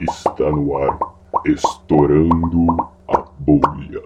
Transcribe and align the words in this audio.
Está 0.00 0.50
no 0.50 0.78
ar, 0.78 0.98
estourando 1.44 2.90
a 3.06 3.18
bolha. 3.38 4.00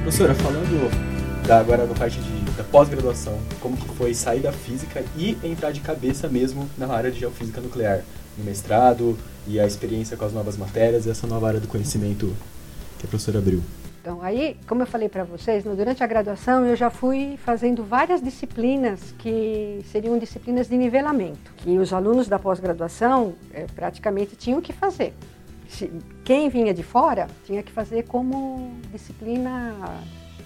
Professora, 0.00 0.34
falando 0.34 1.46
da, 1.46 1.58
agora 1.58 1.86
da 1.86 1.94
parte 1.94 2.18
de, 2.18 2.40
da 2.56 2.64
pós-graduação, 2.64 3.38
como 3.60 3.76
que 3.76 3.86
foi 3.90 4.14
sair 4.14 4.40
da 4.40 4.50
física 4.50 5.04
e 5.14 5.36
entrar 5.44 5.72
de 5.72 5.80
cabeça 5.80 6.26
mesmo 6.26 6.66
na 6.78 6.86
área 6.86 7.10
de 7.10 7.18
geofísica 7.18 7.60
nuclear, 7.60 8.02
no 8.38 8.44
mestrado 8.44 9.14
e 9.46 9.60
a 9.60 9.66
experiência 9.66 10.16
com 10.16 10.24
as 10.24 10.32
novas 10.32 10.56
matérias 10.56 11.04
e 11.04 11.10
essa 11.10 11.26
nova 11.26 11.48
área 11.48 11.60
do 11.60 11.68
conhecimento 11.68 12.34
que 12.98 13.04
a 13.04 13.08
professora 13.08 13.40
abriu. 13.40 13.62
Então, 14.06 14.22
aí, 14.22 14.56
como 14.68 14.82
eu 14.82 14.86
falei 14.86 15.08
para 15.08 15.24
vocês, 15.24 15.64
no, 15.64 15.74
durante 15.74 16.00
a 16.00 16.06
graduação 16.06 16.64
eu 16.64 16.76
já 16.76 16.88
fui 16.88 17.36
fazendo 17.38 17.82
várias 17.82 18.22
disciplinas 18.22 19.12
que 19.18 19.80
seriam 19.86 20.16
disciplinas 20.16 20.68
de 20.68 20.76
nivelamento, 20.76 21.52
que 21.56 21.76
os 21.76 21.92
alunos 21.92 22.28
da 22.28 22.38
pós-graduação 22.38 23.34
é, 23.52 23.66
praticamente 23.74 24.36
tinham 24.36 24.60
que 24.60 24.72
fazer. 24.72 25.12
Se, 25.68 25.90
quem 26.24 26.48
vinha 26.48 26.72
de 26.72 26.84
fora 26.84 27.26
tinha 27.44 27.64
que 27.64 27.72
fazer 27.72 28.04
como 28.04 28.70
disciplina 28.92 29.74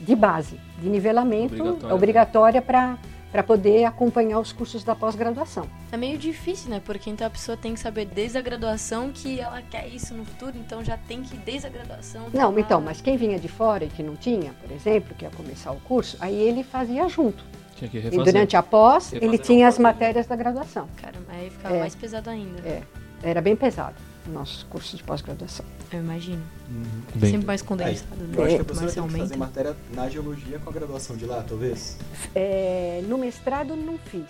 de 0.01 0.17
base, 0.17 0.59
de 0.81 0.89
nivelamento, 0.89 1.53
Obrigatória. 1.57 1.95
obrigatória 1.95 2.63
para 2.63 2.99
para 3.31 3.43
poder 3.43 3.85
acompanhar 3.85 4.39
os 4.41 4.53
cursos 4.53 4.83
da 4.83 4.95
pós-graduação. 4.95 5.67
É 5.93 5.97
meio 5.97 6.19
difícil, 6.19 6.71
né? 6.71 6.81
Porque 6.85 7.09
então 7.09 7.27
a 7.27 7.31
pessoa 7.31 7.57
tem 7.57 7.75
que 7.75 7.81
saber 7.81 8.05
desde 8.07 8.37
a 8.39 8.41
graduação 8.41 9.11
que 9.13 9.39
ela 9.41 9.63
quer 9.63 9.87
isso 9.89 10.15
no 10.15 10.25
futuro, 10.25 10.55
então 10.57 10.85
já 10.85 10.97
tem 10.97 11.23
que 11.23 11.37
desde 11.37 11.67
a 11.67 11.71
graduação. 11.71 12.27
Não, 12.33 12.59
então, 12.59 12.79
lá. 12.81 12.87
mas 12.87 13.01
quem 13.01 13.17
vinha 13.17 13.39
de 13.39 13.49
fora 13.49 13.85
e 13.85 13.89
que 13.89 14.03
não 14.03 14.17
tinha, 14.17 14.53
por 14.61 14.71
exemplo, 14.73 15.15
que 15.17 15.25
ia 15.25 15.31
começar 15.31 15.71
o 15.71 15.81
curso, 15.81 16.17
aí 16.21 16.35
ele 16.35 16.65
fazia 16.65 17.09
junto. 17.09 17.45
Tinha 17.77 17.89
que 17.89 17.97
E 17.99 18.01
refazer. 18.01 18.25
durante 18.25 18.57
a 18.57 18.63
pós, 18.63 19.11
Refazer 19.11 19.29
ele 19.29 19.39
tinha 19.39 19.69
as 19.69 19.79
matérias 19.79 20.27
da 20.27 20.37
graduação. 20.37 20.89
Caramba, 20.97 21.27
aí 21.31 21.51
ficava 21.51 21.77
É. 21.77 21.81
mais 21.81 21.95
pesado 21.95 22.29
ainda. 22.29 22.61
É, 22.67 22.83
era 23.23 23.41
bem 23.41 23.55
pesado 23.57 23.95
o 24.31 24.33
nosso 24.33 24.65
curso 24.67 24.97
de 24.97 25.03
pós-graduação. 25.03 25.65
Eu 25.93 25.99
imagino. 26.01 26.43
Uhum. 26.71 26.85
Bem, 27.17 27.31
Sempre 27.33 27.47
mais 27.47 27.63
condensado, 27.63 28.07
Aí, 28.13 28.35
eu 28.37 28.45
acho 28.45 28.49
que 28.49 28.55
a 28.55 28.59
né? 28.59 28.65
professora 28.65 28.85
Mais 28.85 28.95
tem 28.95 29.05
que 29.09 29.19
fazer 29.19 29.37
matéria 29.37 29.77
na 29.93 30.09
geologia 30.09 30.59
com 30.59 30.71
a 30.71 30.73
graduação 30.73 31.17
de 31.17 31.27
lá, 31.27 31.43
talvez? 31.47 31.99
É, 32.35 33.03
no 33.09 33.19
mestrado 33.19 33.75
não 33.77 33.99
fiz, 33.99 34.25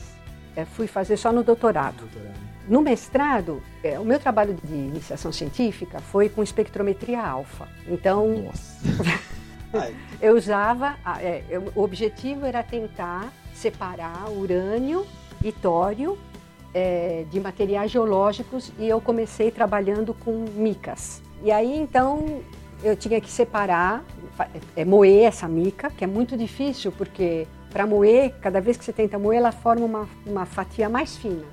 É, 0.56 0.64
fui 0.64 0.86
fazer 0.86 1.16
só 1.16 1.30
no 1.32 1.44
doutorado. 1.44 1.96
Doutorado. 1.98 2.50
No 2.68 2.80
mestrado, 2.82 3.62
é, 3.84 3.98
o 3.98 4.04
meu 4.04 4.18
trabalho 4.18 4.56
de 4.64 4.74
iniciação 4.74 5.32
científica 5.32 6.00
foi 6.00 6.28
com 6.28 6.42
espectrometria 6.42 7.22
alfa. 7.24 7.68
Então, 7.86 8.42
Nossa. 8.44 8.80
Eu 10.20 10.36
usava, 10.36 10.96
a- 11.04 11.22
é, 11.22 11.44
eu- 11.48 11.70
o 11.76 11.82
objetivo 11.82 12.44
era 12.44 12.60
tentar 12.62 13.32
separar 13.54 14.28
urânio 14.28 15.06
e 15.44 15.52
tório 15.52 16.18
é, 16.74 17.24
de 17.30 17.40
materiais 17.40 17.90
geológicos 17.90 18.72
e 18.78 18.88
eu 18.88 19.00
comecei 19.00 19.50
trabalhando 19.50 20.14
com 20.14 20.44
micas. 20.54 21.22
E 21.42 21.50
aí 21.50 21.78
então 21.78 22.42
eu 22.82 22.96
tinha 22.96 23.20
que 23.20 23.30
separar, 23.30 24.04
é, 24.76 24.84
moer 24.84 25.24
essa 25.24 25.46
mica, 25.48 25.90
que 25.90 26.04
é 26.04 26.06
muito 26.06 26.36
difícil 26.36 26.92
porque 26.92 27.46
para 27.70 27.86
moer, 27.86 28.34
cada 28.40 28.60
vez 28.60 28.76
que 28.76 28.84
você 28.84 28.92
tenta 28.92 29.18
moer, 29.18 29.38
ela 29.38 29.52
forma 29.52 29.84
uma, 29.84 30.08
uma 30.26 30.44
fatia 30.44 30.88
mais 30.88 31.16
fina, 31.16 31.46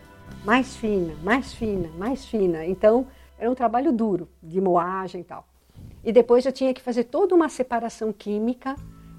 mais 0.43 0.75
fina, 0.75 1.13
mais 1.23 1.53
fina, 1.53 1.89
mais 1.97 2.25
fina. 2.25 2.65
Então 2.65 3.07
era 3.37 3.49
um 3.49 3.55
trabalho 3.55 3.91
duro 3.91 4.27
de 4.41 4.59
moagem 4.59 5.21
e 5.21 5.23
tal. 5.23 5.47
E 6.03 6.11
depois 6.11 6.45
eu 6.45 6.51
tinha 6.51 6.73
que 6.73 6.81
fazer 6.81 7.03
toda 7.03 7.35
uma 7.35 7.49
separação 7.49 8.11
química 8.11 8.75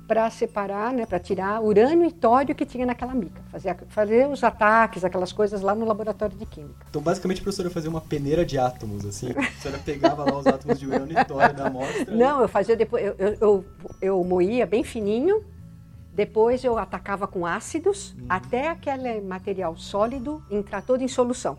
para 0.08 0.30
separar, 0.30 0.90
né, 0.94 1.04
para 1.04 1.20
tirar 1.20 1.62
urânio 1.62 2.06
e 2.06 2.10
tório 2.10 2.54
que 2.54 2.64
tinha 2.64 2.86
naquela 2.86 3.14
mica. 3.14 3.42
Fazer, 3.52 3.76
fazer 3.88 4.26
os 4.26 4.42
ataques, 4.42 5.04
aquelas 5.04 5.32
coisas 5.32 5.60
lá 5.60 5.74
no 5.74 5.84
laboratório 5.84 6.34
de 6.34 6.46
química. 6.46 6.86
Então, 6.88 7.02
basicamente, 7.02 7.40
a 7.40 7.42
professora 7.42 7.68
fazia 7.68 7.90
uma 7.90 8.00
peneira 8.00 8.42
de 8.42 8.58
átomos, 8.58 9.04
assim. 9.04 9.30
A 9.32 9.34
professora 9.34 9.78
pegava 9.78 10.24
lá 10.24 10.38
os 10.38 10.46
átomos 10.46 10.80
de 10.80 10.86
urânio 10.86 11.16
e 11.16 11.24
tório 11.26 11.54
da 11.54 11.66
amostra. 11.66 12.16
Não, 12.16 12.40
eu 12.40 12.48
fazia 12.48 12.74
depois, 12.74 13.04
eu, 13.04 13.14
eu, 13.18 13.36
eu, 13.38 13.64
eu 14.00 14.24
moía 14.24 14.64
bem 14.64 14.82
fininho, 14.82 15.44
depois 16.14 16.64
eu 16.64 16.78
atacava 16.78 17.28
com 17.28 17.44
ácidos, 17.44 18.16
até 18.30 18.68
aquele 18.68 19.20
material 19.20 19.76
sólido 19.76 20.42
entrar 20.50 20.80
todo 20.80 21.02
em 21.02 21.08
solução. 21.08 21.58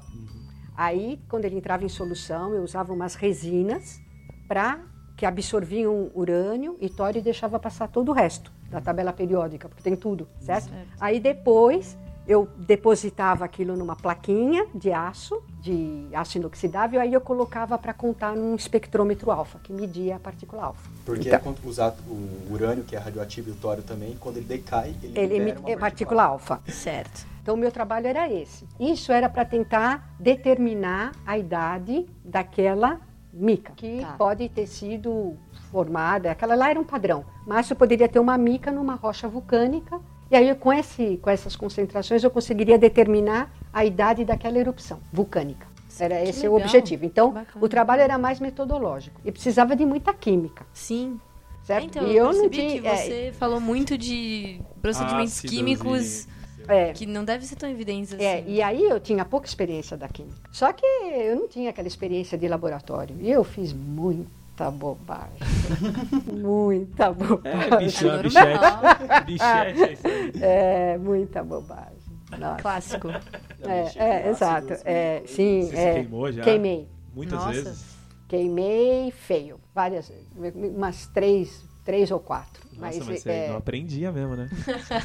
Aí, 0.76 1.22
quando 1.30 1.46
ele 1.46 1.56
entrava 1.56 1.86
em 1.86 1.90
solução, 1.90 2.56
eu 2.56 2.64
usava 2.64 2.92
umas 2.92 3.14
resinas 3.14 4.02
para 4.48 4.80
que 5.20 5.26
absorviam 5.26 6.10
urânio 6.16 6.78
e 6.80 6.90
tório 6.90 7.20
e 7.20 7.22
deixava 7.22 7.60
passar 7.60 7.90
todo 7.90 8.08
o 8.08 8.14
resto 8.14 8.54
da 8.72 8.80
tabela 8.80 9.12
periódica, 9.12 9.68
porque 9.68 9.84
tem 9.84 9.94
tudo, 9.94 10.30
certo? 10.40 10.70
Certo. 10.70 10.88
Aí 10.98 11.20
depois 11.20 11.98
eu 12.26 12.48
depositava 12.56 13.44
aquilo 13.44 13.76
numa 13.76 13.98
plaquinha 13.98 14.66
de 14.74 14.94
aço, 14.94 15.44
de 15.60 16.08
aço 16.14 16.38
inoxidável, 16.38 17.02
aí 17.02 17.12
eu 17.12 17.20
colocava 17.20 17.78
para 17.78 17.94
contar 17.94 18.34
num 18.34 18.56
espectrômetro 18.56 19.30
alfa, 19.30 19.60
que 19.60 19.74
media 19.74 20.16
a 20.16 20.20
partícula 20.20 20.64
alfa. 20.64 20.90
Porque 21.06 21.28
Então. 21.28 21.40
quando 21.42 21.66
os 21.66 21.82
átomos- 21.82 22.18
o 22.50 22.54
urânio, 22.54 22.86
que 22.86 22.96
é 22.96 23.00
radioativo, 23.00 23.50
e 23.50 23.52
o 23.52 23.56
tório 23.56 23.84
também, 23.84 24.16
quando 24.22 24.38
ele 24.38 24.46
decai, 24.46 24.96
ele, 25.04 25.20
Ele 25.20 25.22
libera 25.34 25.36
emite 25.44 25.60
uma 25.60 25.70
é, 25.72 25.76
partícula 25.76 26.24
alfa. 26.24 26.62
Certo. 26.70 27.28
Então, 27.42 27.56
o 27.56 27.58
meu 27.58 27.72
trabalho 27.74 28.08
era 28.08 28.32
esse. 28.32 28.66
Isso 28.80 29.12
era 29.12 29.28
para 29.28 29.44
tentar 29.44 30.16
determinar 30.18 31.12
a 31.26 31.38
idade 31.38 32.06
daquela 32.24 33.02
mica, 33.34 33.74
que 33.76 34.02
Tá. 34.02 34.16
pode 34.18 34.50
ter 34.50 34.66
sido 34.68 35.36
formada, 35.72 36.32
aquela 36.32 36.56
lá 36.56 36.70
era 36.70 36.80
um 36.80 36.84
padrão, 36.84 37.24
mas 37.46 37.70
eu 37.70 37.76
poderia 37.76 38.08
ter 38.10 38.20
uma 38.20 38.38
mica 38.38 38.72
numa 38.72 38.96
rocha 38.96 39.28
vulcânica, 39.28 40.00
e 40.32 40.36
aí 40.36 40.54
com, 40.56 40.72
esse, 40.74 41.18
com 41.22 41.30
essas 41.30 41.56
concentrações 41.56 42.24
eu 42.24 42.32
conseguiria 42.32 42.78
determinar 42.78 43.52
a 43.72 43.86
idade 43.86 44.26
daquela 44.26 44.58
erupção 44.58 45.00
vulcânica. 45.14 45.68
Era 46.00 46.16
Que 46.24 46.30
esse 46.30 46.48
o 46.48 46.54
legal. 46.54 46.66
objetivo. 46.68 47.04
Então, 47.06 47.32
bacana. 47.32 47.66
o 47.66 47.68
trabalho 47.68 48.02
era 48.02 48.18
mais 48.18 48.40
metodológico 48.40 49.20
e 49.26 49.32
precisava 49.34 49.76
de 49.76 49.86
muita 49.86 50.14
química, 50.14 50.66
Sim. 50.72 51.20
certo? 51.64 51.86
Então, 51.88 52.08
e 52.08 52.16
eu, 52.16 52.26
não 52.32 52.50
percebi 52.50 52.56
tinha. 52.56 52.82
que 52.82 52.88
é, 52.88 52.96
você 52.96 53.32
falou 53.38 53.60
muito 53.60 53.98
de 53.98 54.62
procedimentos 54.82 55.34
Ácidos 55.34 55.50
químicos 55.58 56.28
é, 56.70 56.94
que 56.94 57.06
não 57.06 57.24
devem 57.26 57.46
ser 57.48 57.56
tão 57.56 57.70
evidentes 57.70 58.14
assim. 58.14 58.24
É, 58.24 58.44
e 58.48 58.62
aí 58.62 58.84
eu 58.84 59.00
tinha 59.00 59.26
pouca 59.26 59.48
experiência 59.48 59.98
da 59.98 60.08
química. 60.08 60.38
Só 60.52 60.72
que 60.72 60.86
eu 60.86 61.36
não 61.36 61.48
tinha 61.48 61.70
aquela 61.70 61.88
experiência 61.88 62.38
de 62.38 62.48
laboratório. 62.48 63.16
E 63.20 63.30
eu 63.30 63.44
fiz 63.44 63.74
muita 63.74 64.70
bobagem. 64.72 65.38
muita 66.32 67.12
bobagem. 67.12 67.62
É, 67.72 67.78
bichão, 67.78 68.12
É 68.16 68.24
bichete. 68.24 68.46
normal. 68.48 68.82
Bichete, 69.26 70.42
é. 70.42 70.94
É, 70.94 70.98
muita 70.98 71.44
bobagem. 71.44 72.00
Nossa. 72.38 72.62
Clássico. 72.62 73.08
É, 73.10 73.92
é, 73.96 74.30
exato. 74.30 74.74
É, 74.86 75.24
sim, 75.26 75.64
Você 75.64 75.70
se 75.72 75.78
é, 75.78 75.94
queimou 75.96 76.32
já? 76.32 76.44
queimei. 76.44 76.88
Muitas 77.14 77.40
Nossa. 77.40 77.52
vezes. 77.52 77.86
Queimei 78.28 79.12
feio. 79.12 79.60
Várias 79.74 80.08
vezes. 80.08 80.28
Umas 80.56 81.08
três, 81.08 81.64
três 81.90 82.12
ou 82.12 82.20
quatro. 82.20 82.62
Nossa, 82.74 82.98
mas, 83.00 83.08
mas 83.08 83.20
você 83.24 83.30
é, 83.32 83.48
não 83.50 83.58
aprendia 83.58 84.12
mesmo, 84.12 84.36
né? 84.36 84.48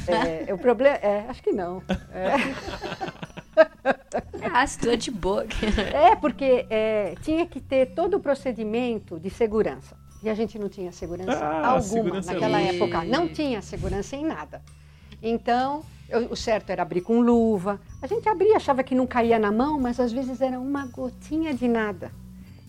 é, 0.47 0.53
o 0.53 0.57
problema. 0.59 0.97
É, 0.97 1.25
acho 1.27 1.41
que 1.41 1.51
não. 1.51 1.81
É. 2.13 2.35
É 4.39 4.47
ácido, 4.53 4.91
é 4.91 4.95
de 4.95 5.09
boa. 5.09 5.47
É, 5.91 6.15
porque 6.15 6.67
é, 6.69 7.15
tinha 7.23 7.43
que 7.47 7.59
ter 7.59 7.87
todo 7.95 8.17
o 8.17 8.19
procedimento 8.19 9.19
de 9.19 9.31
segurança. 9.31 9.97
E 10.21 10.29
a 10.29 10.35
gente 10.35 10.59
não 10.59 10.69
tinha 10.69 10.91
segurança 10.91 11.43
Ah, 11.43 11.69
alguma 11.69 11.81
segurança 11.81 12.33
naquela 12.33 12.61
é- 12.61 12.75
época. 12.75 13.03
Não 13.03 13.27
tinha 13.27 13.63
segurança 13.63 14.15
em 14.15 14.23
nada. 14.23 14.61
Então, 15.21 15.81
eu- 16.07 16.27
o 16.29 16.35
certo 16.35 16.69
era 16.69 16.83
abrir 16.83 17.01
com 17.01 17.19
luva. 17.19 17.81
A 17.99 18.05
gente 18.05 18.29
abria, 18.29 18.57
achava 18.57 18.83
que 18.83 18.93
não 18.93 19.07
caía 19.07 19.39
na 19.39 19.51
mão, 19.51 19.79
mas 19.79 19.99
às 19.99 20.11
vezes 20.11 20.39
era 20.39 20.59
uma 20.59 20.85
gotinha 20.85 21.51
de 21.51 21.67
nada. 21.67 22.11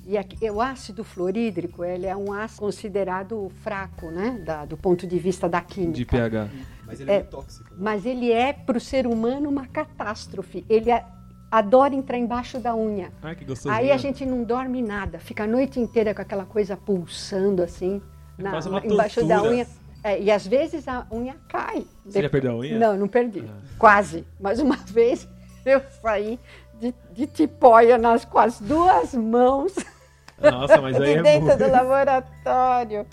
E 0.09 0.17
aqui- 0.17 0.49
o 0.50 0.61
ácido 0.61 1.03
fluorídrico, 1.03 1.84
ele 1.84 2.06
é 2.06 2.17
um 2.17 2.33
ácido 2.33 2.61
considerado 2.61 3.50
fraco, 3.62 4.06
né? 4.11 4.41
da- 4.44 4.65
do 4.65 4.77
ponto 4.77 5.05
de 5.06 5.19
vista 5.19 5.49
da 5.49 5.61
química. 5.61 5.93
De 5.94 6.05
pH. 6.05 6.49
Mas 6.87 7.00
ele 7.00 7.11
é, 7.11 7.15
É. 7.17 7.22
tóxico. 7.22 7.65
né? 7.71 7.77
Mas 7.77 8.07
ele 8.07 8.31
é, 8.31 8.53
para 8.53 8.78
o 8.78 8.81
ser 8.81 9.07
humano, 9.07 9.48
uma 9.48 9.66
catástrofe. 9.66 10.65
Ele 10.69 10.92
a- 10.92 11.04
adora 11.51 11.92
entrar 11.95 12.19
embaixo 12.19 12.60
da 12.60 12.75
unha. 12.77 13.10
Ai, 13.21 13.34
que 13.34 13.45
gostosinho. 13.45 13.75
Aí 13.75 13.91
a 13.91 13.97
gente 13.97 14.25
não 14.25 14.45
dorme 14.45 14.81
nada, 14.81 15.19
fica 15.19 15.42
a 15.42 15.47
noite 15.47 15.81
inteira 15.81 16.15
com 16.15 16.22
aquela 16.22 16.45
coisa 16.45 16.77
pulsando 16.77 17.63
assim, 17.63 18.01
na- 18.39 18.51
quase 18.51 18.69
uma 18.69 18.86
embaixo 18.86 19.25
da 19.27 19.36
tortura. 19.36 19.54
unha. 19.57 19.66
É, 20.04 20.21
e 20.22 20.31
às 20.31 20.47
vezes 20.47 20.86
a 20.86 21.04
unha 21.10 21.34
cai. 21.48 21.84
Você 22.04 22.22
já 22.22 22.31
perdeu 22.31 22.53
a 22.53 22.57
unha? 22.59 22.78
Não, 22.78 22.97
não 22.97 23.09
perdi. 23.09 23.42
Ah. 23.48 23.57
Quase. 23.77 24.25
Mas 24.39 24.60
uma 24.60 24.77
vez 24.86 25.27
eu 25.65 25.83
saí 26.01 26.39
de, 26.78 26.95
de 27.13 27.27
tipóia 27.27 27.98
nas, 27.98 28.25
com 28.25 28.39
as 28.39 28.60
duas 28.60 29.13
mãos 29.15 29.75
Nossa, 30.42 30.80
mas 30.80 30.97
aí 31.00 31.12
de 31.15 31.18
é 31.18 31.22
dentro 31.22 31.47
muito. 31.47 31.59
do 31.59 31.71
laboratório. 31.71 33.06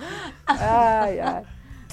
Ai, 0.47 1.19
ai. 1.19 1.43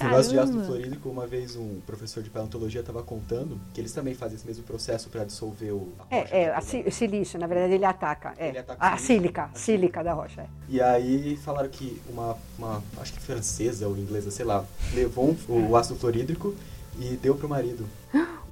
No 0.01 0.07
negócio 0.09 0.31
de 0.31 0.39
ácido 0.39 0.63
fluorídrico, 0.65 1.09
uma 1.09 1.27
vez 1.27 1.55
um 1.55 1.79
professor 1.85 2.23
de 2.23 2.29
paleontologia 2.31 2.79
estava 2.81 3.03
contando 3.03 3.61
que 3.71 3.79
eles 3.79 3.91
também 3.93 4.15
fazem 4.15 4.35
esse 4.35 4.47
mesmo 4.47 4.63
processo 4.63 5.09
para 5.11 5.23
dissolver 5.23 5.71
o, 5.73 5.93
a 5.99 6.03
rocha. 6.15 6.27
É, 6.35 6.41
é, 6.41 6.45
né? 6.47 6.53
a 6.55 6.87
o 6.87 6.91
silício, 6.91 7.39
na 7.39 7.45
verdade, 7.45 7.73
ele 7.73 7.85
ataca. 7.85 8.33
É, 8.35 8.49
Ele 8.49 8.57
ataca 8.57 8.83
a 8.83 8.97
sílica, 8.97 9.49
sílica 9.53 10.03
da 10.03 10.13
rocha. 10.13 10.41
é. 10.41 10.45
E 10.67 10.81
aí 10.81 11.37
falaram 11.37 11.69
que 11.69 12.01
uma, 12.09 12.35
uma 12.57 12.81
acho 12.99 13.13
que 13.13 13.19
francesa 13.19 13.87
ou 13.87 13.95
inglesa, 13.95 14.31
sei 14.31 14.43
lá, 14.45 14.65
levou 14.95 15.37
um- 15.47 15.69
o 15.69 15.77
ácido 15.77 15.99
fluorídrico 15.99 16.55
e 16.99 17.15
deu 17.17 17.35
pro 17.35 17.47
marido. 17.47 17.85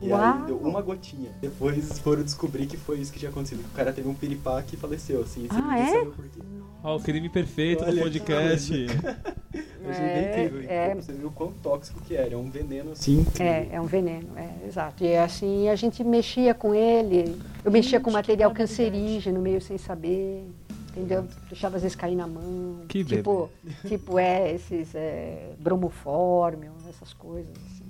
E 0.02 0.10
Uau. 0.12 0.22
aí 0.22 0.44
deu 0.44 0.58
uma 0.58 0.82
gotinha. 0.84 1.32
Depois 1.42 1.98
foram 2.00 2.22
descobrir 2.22 2.68
que 2.68 2.78
foi 2.78 3.00
isso 3.00 3.12
que 3.12 3.18
tinha 3.18 3.32
acontecido. 3.32 3.64
Que 3.64 3.70
o 3.70 3.74
cara 3.76 3.92
teve 3.92 4.08
um 4.08 4.14
piripaque 4.14 4.76
e 4.76 4.78
faleceu, 4.78 5.22
assim. 5.24 5.46
e 5.46 5.48
Ah, 5.52 5.80
é? 5.80 6.06
por 6.06 6.26
quê. 6.26 6.40
Ó, 6.84 6.96
o 6.96 7.00
crime 7.00 7.28
perfeito 7.30 7.84
Olha 7.84 7.94
do 7.94 8.00
podcast. 8.02 8.74
Eu 8.74 9.90
achei 9.90 10.06
bem 10.06 10.16
É, 10.26 10.46
incrível. 10.46 10.70
é. 10.70 10.96
Você 10.96 11.14
viu 11.14 11.28
o 11.28 11.32
quão 11.32 11.52
tóxico 11.52 12.00
que 12.02 12.16
era. 12.16 12.34
É 12.34 12.38
um 12.38 12.50
veneno, 12.50 12.92
assim. 12.92 13.26
É, 13.40 13.68
é 13.76 13.82
um 13.82 13.86
veneno, 13.86 14.38
é, 14.38 14.66
exato. 14.68 15.04
E 15.04 15.16
assim, 15.18 15.68
a 15.70 15.76
gente 15.76 16.04
mexia 16.04 16.54
com 16.54 16.74
ele, 16.74 17.38
eu 17.66 17.72
mexia 17.72 18.00
com 18.00 18.12
material 18.12 18.52
cancerígeno, 18.52 19.42
meio 19.42 19.60
sem 19.62 19.78
saber, 19.78 20.46
entendeu? 20.92 21.26
Deixava 21.50 21.76
às 21.78 21.82
vezes 21.84 21.96
cair 21.96 22.16
na 22.16 22.28
mão. 22.28 22.82
Que 22.88 23.04
tipo, 23.04 23.50
tipo, 23.88 24.20
é, 24.20 24.54
esses 24.54 24.94
é, 24.96 25.52
bromofórmio, 25.60 26.72
essas 26.90 27.14
coisas, 27.14 27.52
assim. 27.74 27.86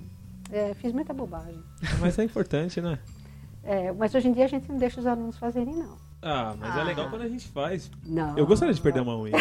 É, 0.52 0.74
fiz 0.74 0.92
muita 0.92 1.12
bobagem. 1.12 1.62
Mas 2.00 2.18
é 2.18 2.24
importante, 2.24 2.80
né? 2.80 2.98
É, 3.62 3.92
mas 3.92 4.14
hoje 4.14 4.26
em 4.28 4.32
dia 4.32 4.46
a 4.46 4.48
gente 4.48 4.68
não 4.68 4.78
deixa 4.78 4.98
os 4.98 5.06
alunos 5.06 5.36
fazerem, 5.38 5.74
não. 5.74 5.96
Ah, 6.22 6.54
mas 6.58 6.76
é 6.76 6.80
Ah. 6.80 6.84
legal 6.84 7.08
quando 7.08 7.22
a 7.22 7.28
gente 7.28 7.48
faz. 7.48 7.90
Não. 8.04 8.36
Eu 8.36 8.46
gostaria 8.46 8.74
de 8.74 8.80
perder 8.80 9.00
uma 9.00 9.16
unha. 9.16 9.36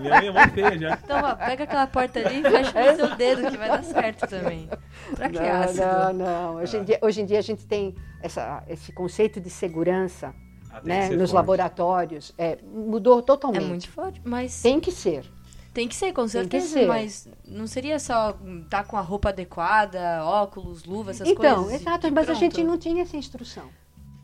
Minha 0.00 0.20
unha 0.20 0.28
é 0.28 0.32
mó 0.32 0.48
feia 0.52 0.78
já. 0.78 0.98
Então, 1.02 1.20
ó, 1.24 1.34
pega 1.34 1.64
aquela 1.64 1.86
porta 1.88 2.20
ali 2.20 2.38
e 2.40 2.42
fecha 2.42 2.92
no 2.92 2.96
seu 2.96 3.16
dedo 3.16 3.50
que 3.50 3.56
vai 3.56 3.68
dar 3.68 3.82
certo 3.82 4.26
também. 4.28 4.68
Pra 5.14 5.28
que 5.28 5.38
Não, 5.40 5.62
ácido? 5.62 5.82
não, 5.86 6.12
não. 6.12 6.54
Hoje 6.56 6.76
em, 6.76 6.84
dia, 6.84 6.98
hoje 7.02 7.20
em 7.20 7.26
dia 7.26 7.38
a 7.38 7.42
gente 7.42 7.66
tem 7.66 7.94
essa, 8.22 8.62
esse 8.68 8.92
conceito 8.92 9.40
de 9.40 9.50
segurança 9.50 10.32
Ah, 10.72 10.80
né, 10.84 11.08
nos 11.10 11.16
forte. 11.30 11.34
laboratórios. 11.34 12.32
É, 12.38 12.58
mudou 12.62 13.18
É 13.18 13.22
totalmente. 13.22 13.64
muito 13.66 13.90
forte, 13.90 14.20
mas 14.24 14.62
Tem 14.62 14.78
que 14.78 14.92
ser. 14.92 15.24
tem 15.74 15.88
que 15.88 15.96
ser, 15.96 16.12
com 16.12 16.26
Tem 16.28 16.46
que 16.48 16.60
certeza. 16.60 16.68
ser. 16.68 16.86
Mas 16.86 17.28
não 17.44 17.66
seria 17.66 17.98
só 17.98 18.36
estar 18.62 18.84
com 18.84 18.96
a 18.96 19.00
roupa 19.00 19.30
adequada, 19.30 20.24
óculos, 20.24 20.84
luvas, 20.84 21.16
essas 21.20 21.28
então, 21.32 21.64
coisas. 21.64 21.72
e- 21.72 21.82
exato, 21.82 22.06
mas 22.12 22.22
a 22.22 22.26
pronto. 22.26 22.38
gente 22.38 22.62
não 22.62 22.78
tinha 22.78 23.02
essa 23.02 23.16
instrução. 23.16 23.64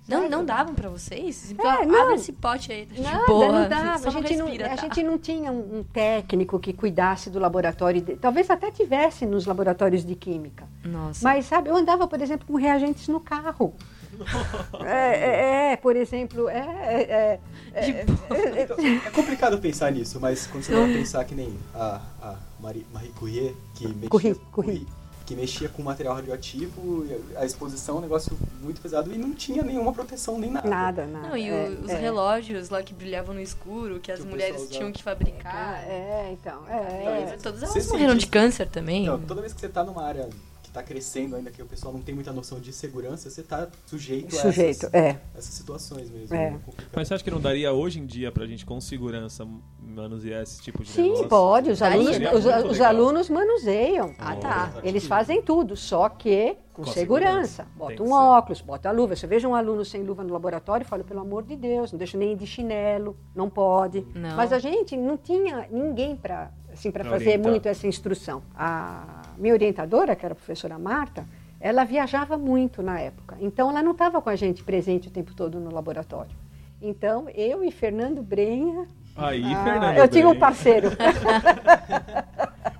Não, 0.08 0.28
não 0.28 0.44
davam 0.44 0.74
pra 0.74 0.88
vocês? 0.88 1.52
Então, 1.52 1.64
É, 1.64 1.74
abre 1.82 1.86
não. 1.86 2.14
esse 2.14 2.32
pote 2.32 2.72
aí, 2.72 2.86
tá 2.86 2.94
de 2.94 3.00
Nada, 3.02 3.26
boa. 3.26 3.52
não 3.60 3.68
dava. 3.68 4.08
A 4.08 4.10
gente 4.10 4.36
não, 4.36 4.46
respira, 4.46 4.66
a 4.66 4.76
tá? 4.76 4.82
gente 4.82 5.02
não 5.02 5.16
tinha 5.18 5.52
um, 5.52 5.78
um 5.78 5.84
técnico 5.84 6.58
que 6.58 6.72
cuidasse 6.72 7.30
do 7.30 7.38
laboratório. 7.38 8.00
de- 8.00 8.16
talvez 8.16 8.50
até 8.50 8.70
tivesse 8.70 9.24
nos 9.24 9.46
laboratórios 9.46 10.04
de 10.04 10.14
química. 10.16 10.66
Nossa. 10.84 11.22
Mas, 11.22 11.46
sabe, 11.46 11.70
eu 11.70 11.76
andava, 11.76 12.06
por 12.08 12.20
exemplo, 12.20 12.46
com 12.46 12.54
reagentes 12.56 13.06
no 13.08 13.20
carro. 13.20 13.74
É, 14.84 15.70
é, 15.70 15.72
é, 15.72 15.76
por 15.76 15.96
exemplo, 15.96 16.48
é, 16.48 16.58
é, 16.58 17.40
é, 17.74 17.84
é, 17.90 18.62
Então, 18.62 18.76
é 18.78 19.10
complicado 19.10 19.58
pensar 19.58 19.90
nisso, 19.90 20.18
mas 20.20 20.46
quando 20.46 20.62
você 20.64 20.74
vai 20.74 20.92
pensar 20.92 21.24
que 21.24 21.34
nem 21.34 21.56
a, 21.74 22.00
a 22.20 22.34
Marie, 22.60 22.86
Marie 22.92 23.08
Curie, 23.18 23.56
que 23.74 23.88
mexia, 23.88 24.08
Curie, 24.10 24.34
Curie. 24.52 24.86
Que 25.32 25.36
mexia 25.40 25.68
com 25.68 25.82
material 25.82 26.14
radioativo, 26.14 27.06
a 27.36 27.44
exposição 27.46 27.96
é 27.96 27.98
um 27.98 28.02
negócio 28.02 28.36
muito 28.60 28.80
pesado 28.82 29.12
e 29.12 29.16
não 29.16 29.32
tinha 29.32 29.62
nenhuma 29.62 29.90
proteção 29.92 30.38
nem 30.38 30.50
nada. 30.50 30.68
nada, 30.68 31.06
nada. 31.06 31.28
Não, 31.28 31.36
e 31.36 31.50
o- 31.50 31.54
é, 31.54 31.68
os 31.70 31.90
é. 31.90 31.96
relógios 31.98 32.68
lá 32.68 32.82
que 32.82 32.92
brilhavam 32.92 33.34
no 33.34 33.40
escuro, 33.40 33.98
que 33.98 34.12
as 34.12 34.20
Que 34.20 34.26
o 34.26 34.28
mulheres 34.28 34.68
tinham 34.68 34.92
que 34.92 35.02
fabricar. 35.02 35.52
Ah, 35.54 35.82
é, 35.88 36.30
então. 36.32 36.62
É, 36.68 37.24
isso- 37.34 37.42
Todas 37.42 37.60
Ser 37.70 37.78
elas 37.78 37.88
morreram 37.88 38.14
de 38.14 38.26
câncer 38.26 38.68
também. 38.68 39.04
Então, 39.04 39.18
toda 39.20 39.40
vez 39.40 39.54
que 39.54 39.60
você 39.60 39.68
tá 39.68 39.82
numa 39.82 40.02
área 40.04 40.28
que 40.72 40.78
tá 40.78 40.82
crescendo 40.82 41.36
ainda, 41.36 41.50
que 41.50 41.62
o 41.62 41.66
pessoal 41.66 41.92
não 41.92 42.00
tem 42.00 42.14
muita 42.14 42.32
noção 42.32 42.58
de 42.58 42.72
segurança, 42.72 43.28
você 43.28 43.42
tá 43.42 43.68
sujeito, 43.86 44.34
sujeito, 44.34 44.86
a 44.86 44.88
essas, 44.88 44.94
é. 44.94 45.20
essas 45.36 45.54
situações 45.54 46.10
mesmo. 46.10 46.34
É. 46.34 46.46
É 46.46 46.50
complicado. 46.50 46.90
Mas 46.94 47.08
você 47.08 47.14
acha 47.14 47.22
que 47.24 47.30
não 47.30 47.40
daria 47.40 47.72
hoje 47.72 48.00
em 48.00 48.06
dia 48.06 48.32
pra 48.32 48.46
gente 48.46 48.64
com 48.64 48.80
segurança 48.80 49.46
manusear 49.78 50.42
esse 50.42 50.62
tipo 50.62 50.82
de 50.82 50.90
Sim, 50.90 51.02
negócio? 51.02 51.28
pode. 51.28 51.70
Os 51.70 51.82
alunos, 51.82 52.16
os, 52.16 52.70
os 52.70 52.80
alunos 52.80 53.28
manuseiam. 53.28 54.14
Ah, 54.18 54.34
tá. 54.36 54.72
Eles 54.82 55.06
fazem 55.06 55.42
tudo, 55.42 55.76
só 55.76 56.08
que 56.08 56.56
com, 56.72 56.84
Com 56.84 56.90
segurança. 56.90 56.94
segurança. 56.94 57.62
Tem 57.64 57.72
Bota 57.76 57.94
que 57.96 58.02
um 58.02 58.06
ser. 58.06 58.12
óculos, 58.14 58.60
bota 58.62 58.88
a 58.88 58.92
luva. 58.92 59.14
Você 59.14 59.26
veja 59.26 59.46
um 59.46 59.54
aluno 59.54 59.84
sem 59.84 60.02
luva 60.02 60.24
no 60.24 60.32
laboratório, 60.32 60.86
fala, 60.86 61.04
pelo 61.04 61.20
amor 61.20 61.42
de 61.42 61.54
Deus, 61.54 61.92
não 61.92 61.98
deixa 61.98 62.16
nem 62.16 62.32
ir 62.32 62.36
de 62.36 62.46
chinelo, 62.46 63.14
não 63.34 63.50
pode. 63.50 64.06
Não. 64.14 64.36
Mas 64.36 64.52
a 64.54 64.58
gente 64.58 64.96
não 64.96 65.18
tinha 65.18 65.68
ninguém 65.70 66.16
para 66.16 66.50
assim, 66.72 66.90
Pra 66.90 67.04
fazer 67.04 67.30
orientar. 67.30 67.50
muito 67.50 67.66
essa 67.68 67.86
instrução. 67.86 68.42
A 68.56 69.22
minha 69.38 69.54
orientadora, 69.54 70.14
que 70.16 70.24
era 70.24 70.32
a 70.32 70.36
professora 70.36 70.78
Marta, 70.78 71.24
ela 71.60 71.84
viajava 71.84 72.36
muito 72.36 72.82
na 72.82 72.98
época. 73.00 73.36
Então 73.40 73.70
ela 73.70 73.82
não 73.82 73.92
estava 73.92 74.20
com 74.20 74.28
a 74.30 74.36
gente 74.36 74.62
presente 74.64 75.08
o 75.08 75.10
tempo 75.10 75.34
todo 75.34 75.60
no 75.60 75.72
laboratório. 75.72 76.32
Então, 76.80 77.28
eu 77.34 77.62
e 77.62 77.70
Fernando 77.70 78.22
Brenha. 78.22 78.86
Aí, 79.16 79.44
ah, 79.44 79.64
Fernando. 79.64 79.96
eu 79.98 80.08
tinha 80.08 80.26
um 80.26 80.30
Brenha. 80.30 80.40
parceiro. 80.40 80.88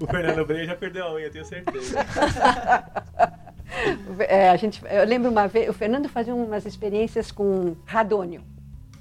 O 0.01 0.07
Fernando 0.07 0.45
Brenha 0.45 0.65
já 0.67 0.75
perdeu 0.75 1.05
a 1.07 1.15
unha, 1.15 1.31
tenho 1.31 1.45
certeza. 1.45 1.99
É, 4.29 4.51
a 4.51 4.57
gente, 4.57 4.83
eu 4.85 5.05
lembro 5.07 5.31
uma 5.31 5.49
vez, 5.49 5.69
o 5.69 5.73
Fernando 5.73 6.07
fazia 6.09 6.35
umas 6.35 6.67
experiências 6.67 7.33
com 7.33 7.75
radônio, 7.87 8.43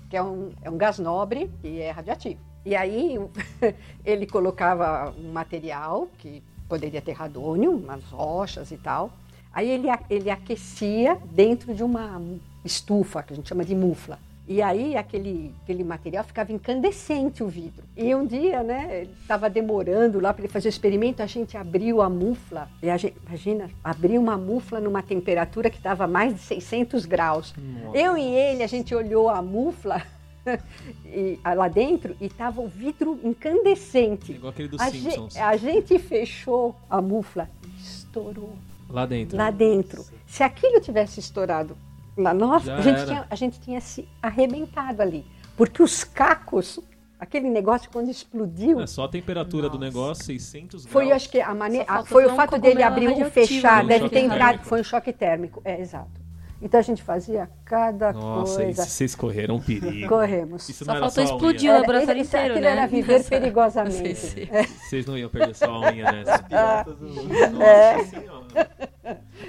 que 0.10 0.16
é 0.16 0.24
um, 0.24 0.52
é 0.62 0.70
um 0.70 0.78
gás 0.78 0.98
nobre 0.98 1.52
e 1.64 1.80
é 1.82 1.92
radioativo. 1.92 2.40
E 2.66 2.76
aí 2.76 3.20
ele 4.06 4.26
colocava 4.26 5.14
um 5.18 5.32
material 5.32 6.08
que 6.18 6.44
poderia 6.68 7.02
ter 7.02 7.14
radônio, 7.14 7.72
umas 7.72 8.04
rochas 8.06 8.72
e 8.72 8.78
tal. 8.78 9.12
Aí 9.54 9.70
ele, 9.70 9.88
ele 10.10 10.30
aquecia 10.30 11.18
dentro 11.32 11.74
de 11.74 11.84
uma 11.84 12.22
estufa, 12.64 13.22
que 13.22 13.34
a 13.34 13.36
gente 13.36 13.50
chama 13.50 13.66
de 13.66 13.76
mufla. 13.76 14.18
E 14.48 14.62
aí 14.62 14.98
aquele, 14.98 15.54
aquele 15.64 15.84
material 15.84 16.24
ficava 16.24 16.52
incandescente 16.52 17.44
o 17.44 17.48
vidro. 17.48 17.84
E 17.96 18.14
um 18.14 18.26
dia, 18.26 18.64
né, 18.64 19.02
ele 19.02 19.12
estava 19.22 19.50
demorando 19.50 20.20
lá 20.20 20.34
para 20.34 20.44
ele 20.44 20.52
fazer 20.52 20.68
o 20.68 20.70
experimento, 20.70 21.22
a 21.22 21.26
gente 21.26 21.56
abriu 21.56 22.02
a 22.02 22.10
mufla. 22.10 22.70
E 22.82 22.90
a 22.90 22.98
gente, 22.98 23.16
imagina, 23.26 23.70
abriu 23.84 24.20
uma 24.20 24.38
mufla 24.38 24.80
numa 24.80 25.02
temperatura 25.02 25.70
que 25.70 25.78
estava 25.78 26.08
mais 26.08 26.34
de 26.34 26.42
600 26.42 27.06
graus. 27.06 27.54
Eu 27.94 28.18
e 28.18 28.24
ele, 28.24 28.64
a 28.64 28.68
gente 28.68 28.94
olhou 28.96 29.30
a 29.30 29.42
mufla 29.42 30.02
e, 31.06 31.40
ah, 31.44 31.54
lá 31.54 31.68
dentro 31.68 32.16
e 32.20 32.26
estava 32.26 32.62
o 32.62 32.68
vidro 32.68 33.20
incandescente. 33.24 34.32
Igual 34.34 34.52
aquele 34.52 34.68
dos 34.68 34.82
A 34.82 34.90
Simpsons. 34.90 35.34
gente, 35.34 35.44
a 35.44 35.58
gente 35.58 36.00
fechou 36.00 36.76
a 36.90 37.02
mufla 37.02 37.50
e 37.64 37.82
estourou 37.82 38.54
Lá 38.90 39.06
dentro. 39.06 39.38
lá 39.38 39.52
dentro. 39.52 40.06
Se 40.26 40.44
aquilo 40.44 40.80
tivesse 40.82 41.20
estourado 41.20 41.78
na 42.18 42.34
nossa, 42.34 42.74
a 42.76 42.82
gente, 42.82 43.06
tinha, 43.06 43.28
a 43.30 43.36
gente 43.36 43.60
tinha 43.60 43.82
se 43.82 44.08
arrebentado 44.22 45.02
ali. 45.02 45.26
Porque 45.56 45.82
os 45.82 46.04
cacos, 46.04 46.80
aquele 47.20 47.50
negócio 47.50 47.90
quando 47.92 48.10
explodiu, 48.10 48.82
É 48.82 48.88
só 48.88 49.06
a 49.06 49.08
temperatura 49.08 49.70
do 49.70 49.76
Nossa. 49.78 49.86
negócio, 49.86 50.24
600 50.26 50.86
graus. 50.86 50.92
foi, 50.92 51.12
acho 51.12 51.30
que 51.30 51.40
a 51.40 51.54
maneira, 51.54 52.04
foi 52.04 52.26
o 52.26 52.34
um 52.34 52.36
fato 52.36 52.58
dele 52.58 52.84
abrir 52.84 53.08
ou 53.08 53.14
radioativo, 53.14 53.48
fechar, 53.48 53.84
né? 53.84 53.90
deve 53.90 54.06
Choque 54.06 54.16
ter 54.16 54.22
entrado, 54.22 54.64
foi 54.64 54.82
um 54.82 54.84
choque 54.84 55.14
térmico, 55.14 55.62
é 55.64 55.80
exato. 55.80 56.21
Então 56.62 56.80
a 56.80 56.84
gente 56.84 57.02
fazia 57.02 57.50
cada 57.66 58.14
Nossa, 58.14 58.58
coisa. 58.64 58.84
isso, 58.84 58.92
vocês 58.92 59.16
correram 59.16 59.56
um 59.56 59.60
perigo. 59.62 60.08
Corremos. 60.08 60.70
Isso 60.70 60.86
Só 60.86 60.92
era 60.92 61.00
faltou 61.02 61.24
explodir 61.24 61.72
o 61.72 61.74
laboratório 61.80 62.22
isso- 62.22 62.30
inteiro, 62.30 62.54
aquilo 62.54 62.66
né? 62.66 62.72
era 62.72 62.88
viver 62.88 63.14
Nessa- 63.18 63.30
perigosamente. 63.30 64.16
Se- 64.16 64.50
Vocês 64.88 65.06
não 65.08 65.18
iam 65.18 65.30
perder 65.30 65.56
só 65.56 65.66
a 65.66 65.80
unha 65.92 66.12
nessa. 66.12 66.44
Piratas 66.44 66.96
do- 66.98 67.06
Nossa 67.08 67.64
É. 67.64 68.04
senhora. 68.04 68.72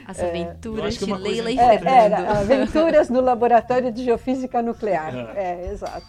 As 0.06 0.18
Eu 0.18 0.28
aventuras 0.28 0.94
de 0.96 1.12
Leila 1.14 1.50
e 1.50 1.58
É, 1.58 1.68
Fernando. 1.78 1.92
era 1.94 2.38
aventuras 2.40 3.10
no 3.10 3.20
laboratório 3.20 3.92
de 3.92 4.04
geofísica 4.04 4.62
nuclear. 4.62 5.12
É. 5.36 5.66
É, 5.66 5.70
exato. 5.72 6.06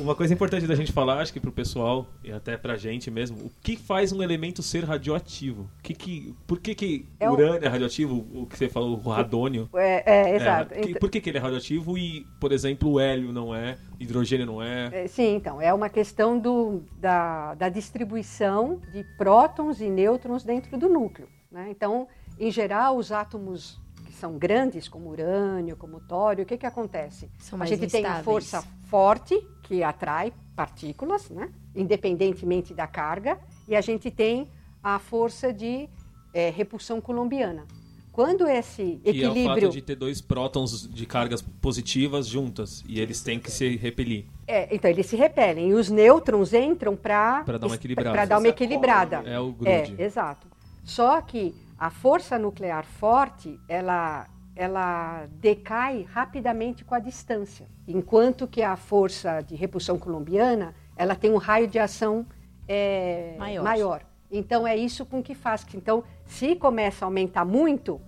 Uma 0.00 0.14
coisa 0.14 0.32
importante 0.32 0.66
da 0.66 0.74
gente 0.74 0.92
falar, 0.92 1.18
acho 1.20 1.32
que 1.32 1.38
pro 1.38 1.52
pessoal 1.52 2.06
e 2.24 2.32
até 2.32 2.56
pra 2.56 2.76
gente 2.76 3.10
mesmo, 3.10 3.36
o 3.38 3.50
que 3.62 3.76
faz 3.76 4.12
um 4.12 4.22
elemento 4.22 4.62
ser 4.62 4.84
radioativo? 4.84 5.62
O 5.78 5.82
que 5.82 5.94
que, 5.94 6.34
por 6.46 6.58
que 6.58 6.74
que 6.74 7.06
É 7.18 7.28
urânio 7.28 7.64
é 7.64 7.68
radioativo? 7.68 8.26
O 8.34 8.46
que 8.46 8.56
você 8.56 8.68
falou, 8.68 8.98
o 9.04 9.08
radônio? 9.10 9.68
É, 9.74 10.30
é, 10.30 10.36
exato. 10.36 10.72
É, 10.74 10.80
que- 10.80 10.88
Então- 10.90 11.00
por 11.00 11.10
que, 11.10 11.20
que 11.20 11.28
ele 11.30 11.38
é 11.38 11.40
radioativo 11.40 11.98
e, 11.98 12.26
por 12.40 12.50
exemplo, 12.50 12.92
o 12.92 13.00
hélio 13.00 13.30
não 13.32 13.54
é, 13.54 13.76
hidrogênio 13.98 14.46
não 14.46 14.62
é? 14.62 14.88
É, 15.04 15.06
Sim, 15.06 15.34
então, 15.36 15.60
é 15.60 15.72
uma 15.74 15.88
questão 15.90 16.38
do, 16.38 16.82
da, 16.98 17.54
da 17.54 17.68
distribuição 17.68 18.80
de 18.92 19.04
prótons 19.18 19.80
e 19.80 19.90
nêutrons 19.90 20.42
dentro 20.42 20.76
do 20.78 20.88
núcleo. 20.88 21.28
né? 21.52 21.68
Então, 21.70 22.08
em 22.38 22.50
geral, 22.50 22.96
os 22.96 23.12
átomos 23.12 23.78
são 24.20 24.38
grandes, 24.38 24.88
como 24.88 25.10
urânio, 25.10 25.76
como 25.76 25.98
tório, 26.00 26.44
o 26.44 26.46
que, 26.46 26.56
que 26.58 26.66
acontece? 26.66 27.30
São 27.38 27.60
a 27.60 27.66
gente 27.66 27.86
tem 27.88 28.04
a 28.04 28.08
instáveis. 28.20 28.24
força 28.24 28.62
forte, 28.84 29.34
que 29.62 29.82
atrai 29.82 30.32
partículas, 30.54 31.30
né? 31.30 31.50
independentemente 31.74 32.74
da 32.74 32.86
carga, 32.86 33.38
e 33.66 33.74
a 33.74 33.80
gente 33.80 34.10
tem 34.10 34.48
a 34.82 34.98
força 34.98 35.52
de 35.52 35.88
eh, 36.34 36.50
repulsão 36.50 37.00
colombiana. 37.00 37.64
Quando 38.12 38.46
esse 38.46 39.00
Que 39.04 39.22
é 39.22 39.28
o 39.28 39.30
equilíbrio... 39.32 39.62
fato 39.68 39.72
de 39.72 39.80
ter 39.82 39.94
dois 39.94 40.20
prótons 40.20 40.88
de 40.92 41.06
cargas 41.06 41.40
positivas 41.40 42.26
juntas 42.26 42.82
e 42.86 43.00
eles 43.00 43.22
têm 43.22 43.38
que 43.38 43.50
se 43.50 43.76
repelir. 43.76 44.24
É, 44.46 44.74
então, 44.74 44.90
eles 44.90 45.06
se 45.06 45.14
repelem 45.16 45.70
e 45.70 45.74
os 45.74 45.88
nêutrons 45.88 46.52
entram 46.52 46.96
para 46.96 47.44
Pra 47.44 47.56
dar 47.56 47.66
uma 47.68 47.76
equilibrada. 47.76 48.10
Para 48.10 48.24
dar 48.24 48.38
uma 48.38 48.48
equilibrada. 48.48 49.16
É 49.24 49.38
o 49.40 49.54
É, 49.64 49.82
grude. 49.86 50.02
exato. 50.02 50.48
Só 50.82 51.20
que 51.22 51.54
a 51.80 51.88
força 51.88 52.38
nuclear 52.38 52.84
forte, 52.84 53.58
ela, 53.66 54.28
ela 54.54 55.26
decai 55.32 56.06
rapidamente 56.12 56.84
com 56.84 56.94
a 56.94 56.98
distância, 56.98 57.66
enquanto 57.88 58.46
que 58.46 58.62
a 58.62 58.76
força 58.76 59.40
de 59.40 59.54
repulsão 59.54 59.98
colombiana, 59.98 60.74
ela 60.94 61.14
tem 61.14 61.32
um 61.32 61.38
raio 61.38 61.66
de 61.66 61.78
ação 61.78 62.26
é, 62.68 63.34
Maior. 63.64 64.02
Então 64.30 64.68
é 64.68 64.76
isso 64.76 65.06
com 65.06 65.22
que 65.22 65.34
faz. 65.34 65.66
Então, 65.74 66.04
se 66.26 66.54
começa 66.54 67.04
a 67.04 67.06
aumentar 67.06 67.46
muito, 67.46 67.98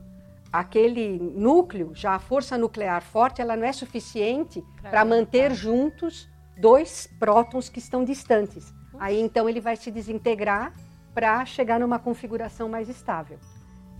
aquele 0.52 1.18
núcleo, 1.18 1.92
já 1.94 2.14
a 2.14 2.18
força 2.18 2.58
nuclear 2.58 3.02
forte, 3.02 3.40
ela 3.40 3.56
não 3.56 3.64
é 3.64 3.72
suficiente 3.72 4.62
para 4.82 5.02
manter 5.02 5.54
juntos 5.54 6.28
dois 6.58 7.08
prótons 7.18 7.70
que 7.70 7.78
estão 7.78 8.04
distantes. 8.04 8.72
Aí 9.00 9.18
então 9.18 9.48
ele 9.48 9.60
vai 9.60 9.76
se 9.76 9.90
desintegrar 9.90 10.74
para 11.14 11.44
chegar 11.46 11.80
numa 11.80 11.98
configuração 11.98 12.68
mais 12.68 12.90
estável. 12.90 13.38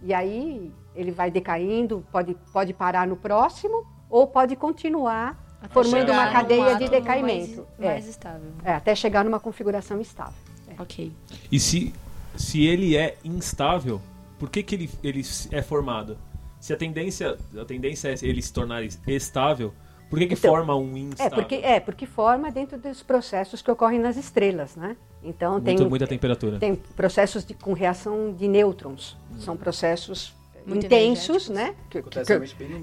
E 0.02 0.12
aí 0.12 0.73
ele 0.94 1.11
vai 1.11 1.30
decaindo, 1.30 2.04
pode, 2.11 2.37
pode 2.52 2.73
parar 2.73 3.06
no 3.06 3.16
próximo 3.16 3.87
ou 4.11 4.26
pode 4.26 4.56
continuar 4.56 5.38
Até 5.61 5.73
formando 5.73 6.12
uma 6.12 6.30
cadeia 6.30 6.76
de 6.76 6.88
decaimento. 6.88 7.66
Mais, 7.78 7.80
É. 7.80 7.87
mais 7.92 8.06
estável. 8.09 8.50
É, 8.64 8.73
até 8.73 8.94
chegar 8.94 9.25
numa 9.25 9.40
configuração 9.40 10.00
estável. 10.00 10.35
Ok. 10.78 11.12
E 11.50 11.61
se, 11.61 11.94
se 12.37 12.64
ele 12.64 12.97
é 12.97 13.16
instável, 13.25 14.00
por 14.38 14.50
que, 14.50 14.62
que 14.62 14.75
ele, 14.75 14.90
ele 15.02 15.23
é 15.50 15.62
formado? 15.62 16.18
Se 16.59 16.73
a 16.73 16.76
tendência, 16.76 17.37
a 17.61 17.64
tendência 17.64 18.09
é 18.09 18.14
ele 18.23 18.40
se 18.42 18.52
tornar 18.52 18.82
estável, 19.06 19.73
por 20.09 20.18
que, 20.18 20.26
que 20.26 20.35
Então, 20.35 20.50
forma 20.50 20.76
um 20.76 20.97
É 20.97 21.00
instável? 21.00 21.37
porque, 21.38 21.54
é, 21.56 21.80
porque 21.80 22.06
forma 22.06 22.50
dentro 22.50 22.78
dos 22.78 23.02
processos 23.02 23.62
que 23.62 23.71
ocorrem 23.71 23.99
nas 23.99 24.16
estrelas, 24.16 24.76
né? 24.76 24.97
Então 25.23 25.61
tem, 25.61 25.76
Muito- 25.76 25.88
muita 25.91 26.07
temperatura. 26.07 26.59
tem 26.59 26.75
processos 26.75 27.45
de, 27.45 27.55
com 27.55 27.73
reação 27.73 28.33
de 28.33 28.49
nêutrons. 28.49 29.17
São 29.38 29.57
processos 29.57 30.35
Muito 30.67 30.87
intensos, 30.87 31.49
né? 31.49 31.75
Que, 31.91 31.99
Acontece 31.99 32.55
que, 32.57 32.64
né? 32.64 32.83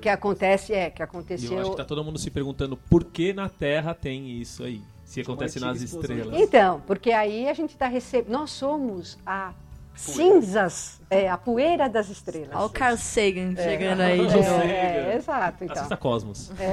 que 0.00 0.08
acontece, 0.08 0.72
é, 0.72 0.90
que 0.90 1.02
E 1.02 1.04
aconteceu. 1.04 1.52
eu 1.52 1.60
acho 1.60 1.70
que 1.72 1.76
tá 1.76 1.84
todo 1.84 2.02
mundo 2.04 2.18
se 2.18 2.30
perguntando 2.30 2.76
por 2.76 3.04
que 3.04 3.32
na 3.32 3.48
Terra 3.48 3.94
tem 3.94 4.30
isso 4.40 4.62
aí. 4.64 4.80
Se 5.04 5.20
acontece 5.20 5.58
nas 5.58 5.80
estrelas. 5.82 6.38
Então, 6.40 6.80
porque 6.86 7.10
aí 7.10 7.48
a 7.48 7.52
gente 7.52 7.70
está 7.70 7.88
recebendo. 7.88 8.30
Nós 8.32 8.50
somos 8.50 9.18
a 9.26 9.52
cinzas, 9.96 11.00
é, 11.10 11.28
a 11.28 11.36
poeira 11.36 11.88
das 11.88 12.08
estrelas. 12.08 12.50
Olha 12.54 12.66
o 12.66 12.70
Carl 12.70 12.96
Sagan 12.96 13.54
chegando 13.56 14.00
aí 14.00 14.18
de 14.20 14.26
Carl 14.26 14.36
novo. 14.40 14.48
Sagan. 14.48 14.70
É, 14.72 15.10
é, 15.12 15.16
exato. 15.16 15.64
Então. 15.64 15.76
Assista 15.76 15.96
Cosmos. 15.96 16.50
É, 16.60 16.64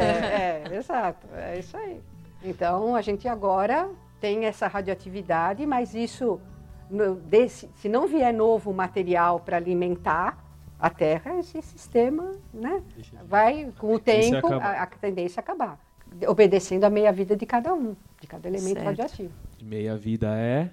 é, 0.71 0.75
exato, 0.77 1.27
é 1.35 1.59
isso 1.59 1.75
aí. 1.75 1.99
Então 2.43 2.95
a 2.95 3.01
gente 3.01 3.27
agora 3.27 3.89
tem 4.19 4.45
essa 4.45 4.67
radioatividade, 4.67 5.65
mas 5.65 5.93
isso, 5.93 6.39
se 7.75 7.87
não 7.89 8.07
vier 8.07 8.33
novo 8.33 8.73
material 8.73 9.39
para 9.39 9.57
alimentar 9.57 10.43
a 10.79 10.89
Terra, 10.89 11.39
esse 11.39 11.61
sistema 11.61 12.35
né, 12.53 12.83
vai, 13.25 13.71
com 13.77 13.93
o 13.95 13.99
tempo, 13.99 14.47
a, 14.53 14.83
a 14.83 14.85
tendência 14.87 15.39
é 15.39 15.41
acabar, 15.41 15.79
obedecendo 16.27 16.83
a 16.83 16.89
meia-vida 16.89 17.35
de 17.35 17.45
cada 17.45 17.73
um, 17.73 17.95
de 18.21 18.27
cada 18.27 18.47
elemento 18.47 18.75
Certo. 18.75 18.85
radioativo. 18.85 19.33
Meia 19.61 19.95
vida 19.97 20.27
é. 20.37 20.69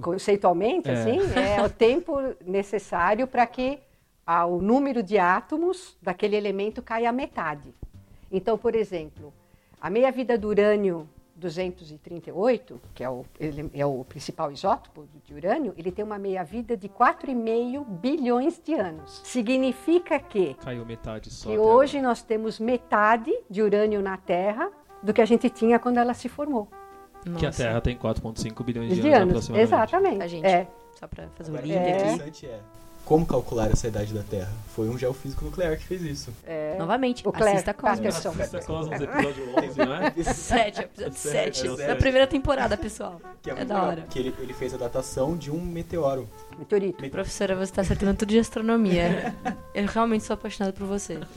Conceitualmente, 0.00 0.88
É. 0.88 0.92
assim, 0.92 1.18
é 1.38 1.62
o 1.62 1.68
tempo 1.70 2.16
necessário 2.46 3.26
para 3.26 3.46
que 3.46 3.78
ah, 4.26 4.46
o 4.46 4.62
número 4.62 5.02
de 5.02 5.18
átomos 5.18 5.98
daquele 6.00 6.36
elemento 6.36 6.80
caia 6.80 7.10
à 7.10 7.12
metade. 7.12 7.74
Então, 8.30 8.56
por 8.56 8.74
exemplo, 8.74 9.34
a 9.80 9.90
meia-vida 9.90 10.38
do 10.38 10.48
urânio 10.48 11.08
238, 11.42 12.80
que 12.94 13.04
é 13.04 13.10
o, 13.10 13.24
ele 13.38 13.70
é 13.74 13.84
o 13.86 14.04
principal 14.04 14.50
isótopo 14.50 15.04
de 15.24 15.34
urânio, 15.34 15.74
ele 15.76 15.90
tem 15.92 16.04
uma 16.04 16.18
meia-vida 16.18 16.76
de 16.76 16.88
4,5 16.88 17.84
bilhões 17.86 18.60
de 18.64 18.74
anos. 18.74 19.20
Significa 19.24 20.18
que, 20.18 20.54
Caiu 20.54 20.84
metade 20.86 21.30
só. 21.30 21.50
que 21.50 21.58
hoje 21.58 22.00
nós 22.00 22.22
temos 22.22 22.58
metade 22.58 23.32
de 23.50 23.62
urânio 23.62 24.00
na 24.02 24.16
Terra 24.16 24.70
do 25.02 25.12
que 25.12 25.20
a 25.20 25.24
gente 25.26 25.48
tinha 25.50 25.78
quando 25.78 25.98
ela 25.98 26.14
se 26.14 26.28
formou. 26.28 26.68
agora. 27.24 27.38
Que 27.38 27.46
a 27.46 27.48
Nossa. 27.48 27.62
Terra 27.64 27.80
tem 27.80 27.96
4,5 27.96 28.64
bilhões 28.64 28.94
de, 28.94 29.00
De 29.00 29.08
anos, 29.12 29.48
anos, 29.48 29.50
aproximadamente. 29.50 29.72
exatamente. 29.72 30.22
A 30.22 30.26
gente. 30.26 30.46
É. 30.46 30.68
Só 30.98 31.06
pra 31.06 31.28
fazer 31.34 31.50
Agora, 31.50 31.66
link 31.66 31.76
É. 31.76 31.80
aqui. 31.90 32.02
interessante 32.14 32.46
é 32.46 32.60
como 33.04 33.26
calcular 33.26 33.70
essa 33.70 33.88
idade 33.88 34.14
da 34.14 34.22
Terra. 34.22 34.50
Foi 34.74 34.88
um 34.88 34.96
geofísico 34.96 35.44
nuclear 35.44 35.76
que 35.76 35.84
fez 35.84 36.00
isso. 36.02 36.30
É. 36.46 36.76
Novamente, 36.78 37.26
O 37.26 37.32
Claire 37.32 37.56
assista 37.56 37.74
Cosmos. 37.74 37.98
Patterson. 37.98 38.28
Assista 38.30 38.60
Cosmos, 38.62 39.00
episódio 39.00 39.54
11, 39.58 39.78
não 39.78 39.94
é? 39.96 40.10
7, 40.22 40.80
episódio 40.82 41.18
Sete, 41.18 41.58
7. 41.58 41.66
é 41.66 41.70
o 41.70 41.76
Da 41.76 41.84
sete. 41.86 41.98
primeira 41.98 42.26
temporada, 42.26 42.76
pessoal. 42.76 43.20
Que 43.42 43.50
é, 43.50 43.52
É 43.52 43.56
da 43.64 43.74
legal, 43.74 43.88
hora. 43.88 44.02
Que 44.08 44.18
ele, 44.18 44.34
ele 44.38 44.54
fez 44.54 44.72
a 44.72 44.76
datação 44.78 45.36
de 45.36 45.50
um 45.50 45.60
meteoro. 45.60 46.28
Meteorito. 46.58 47.06
Professora, 47.10 47.54
você 47.56 47.72
tá 47.72 47.82
acertando 47.82 48.14
tudo 48.14 48.28
de 48.30 48.38
astronomia. 48.38 49.34
Eu 49.74 49.86
realmente 49.86 50.24
sou 50.24 50.34
apaixonada 50.34 50.72
por 50.72 50.86
você. 50.86 51.18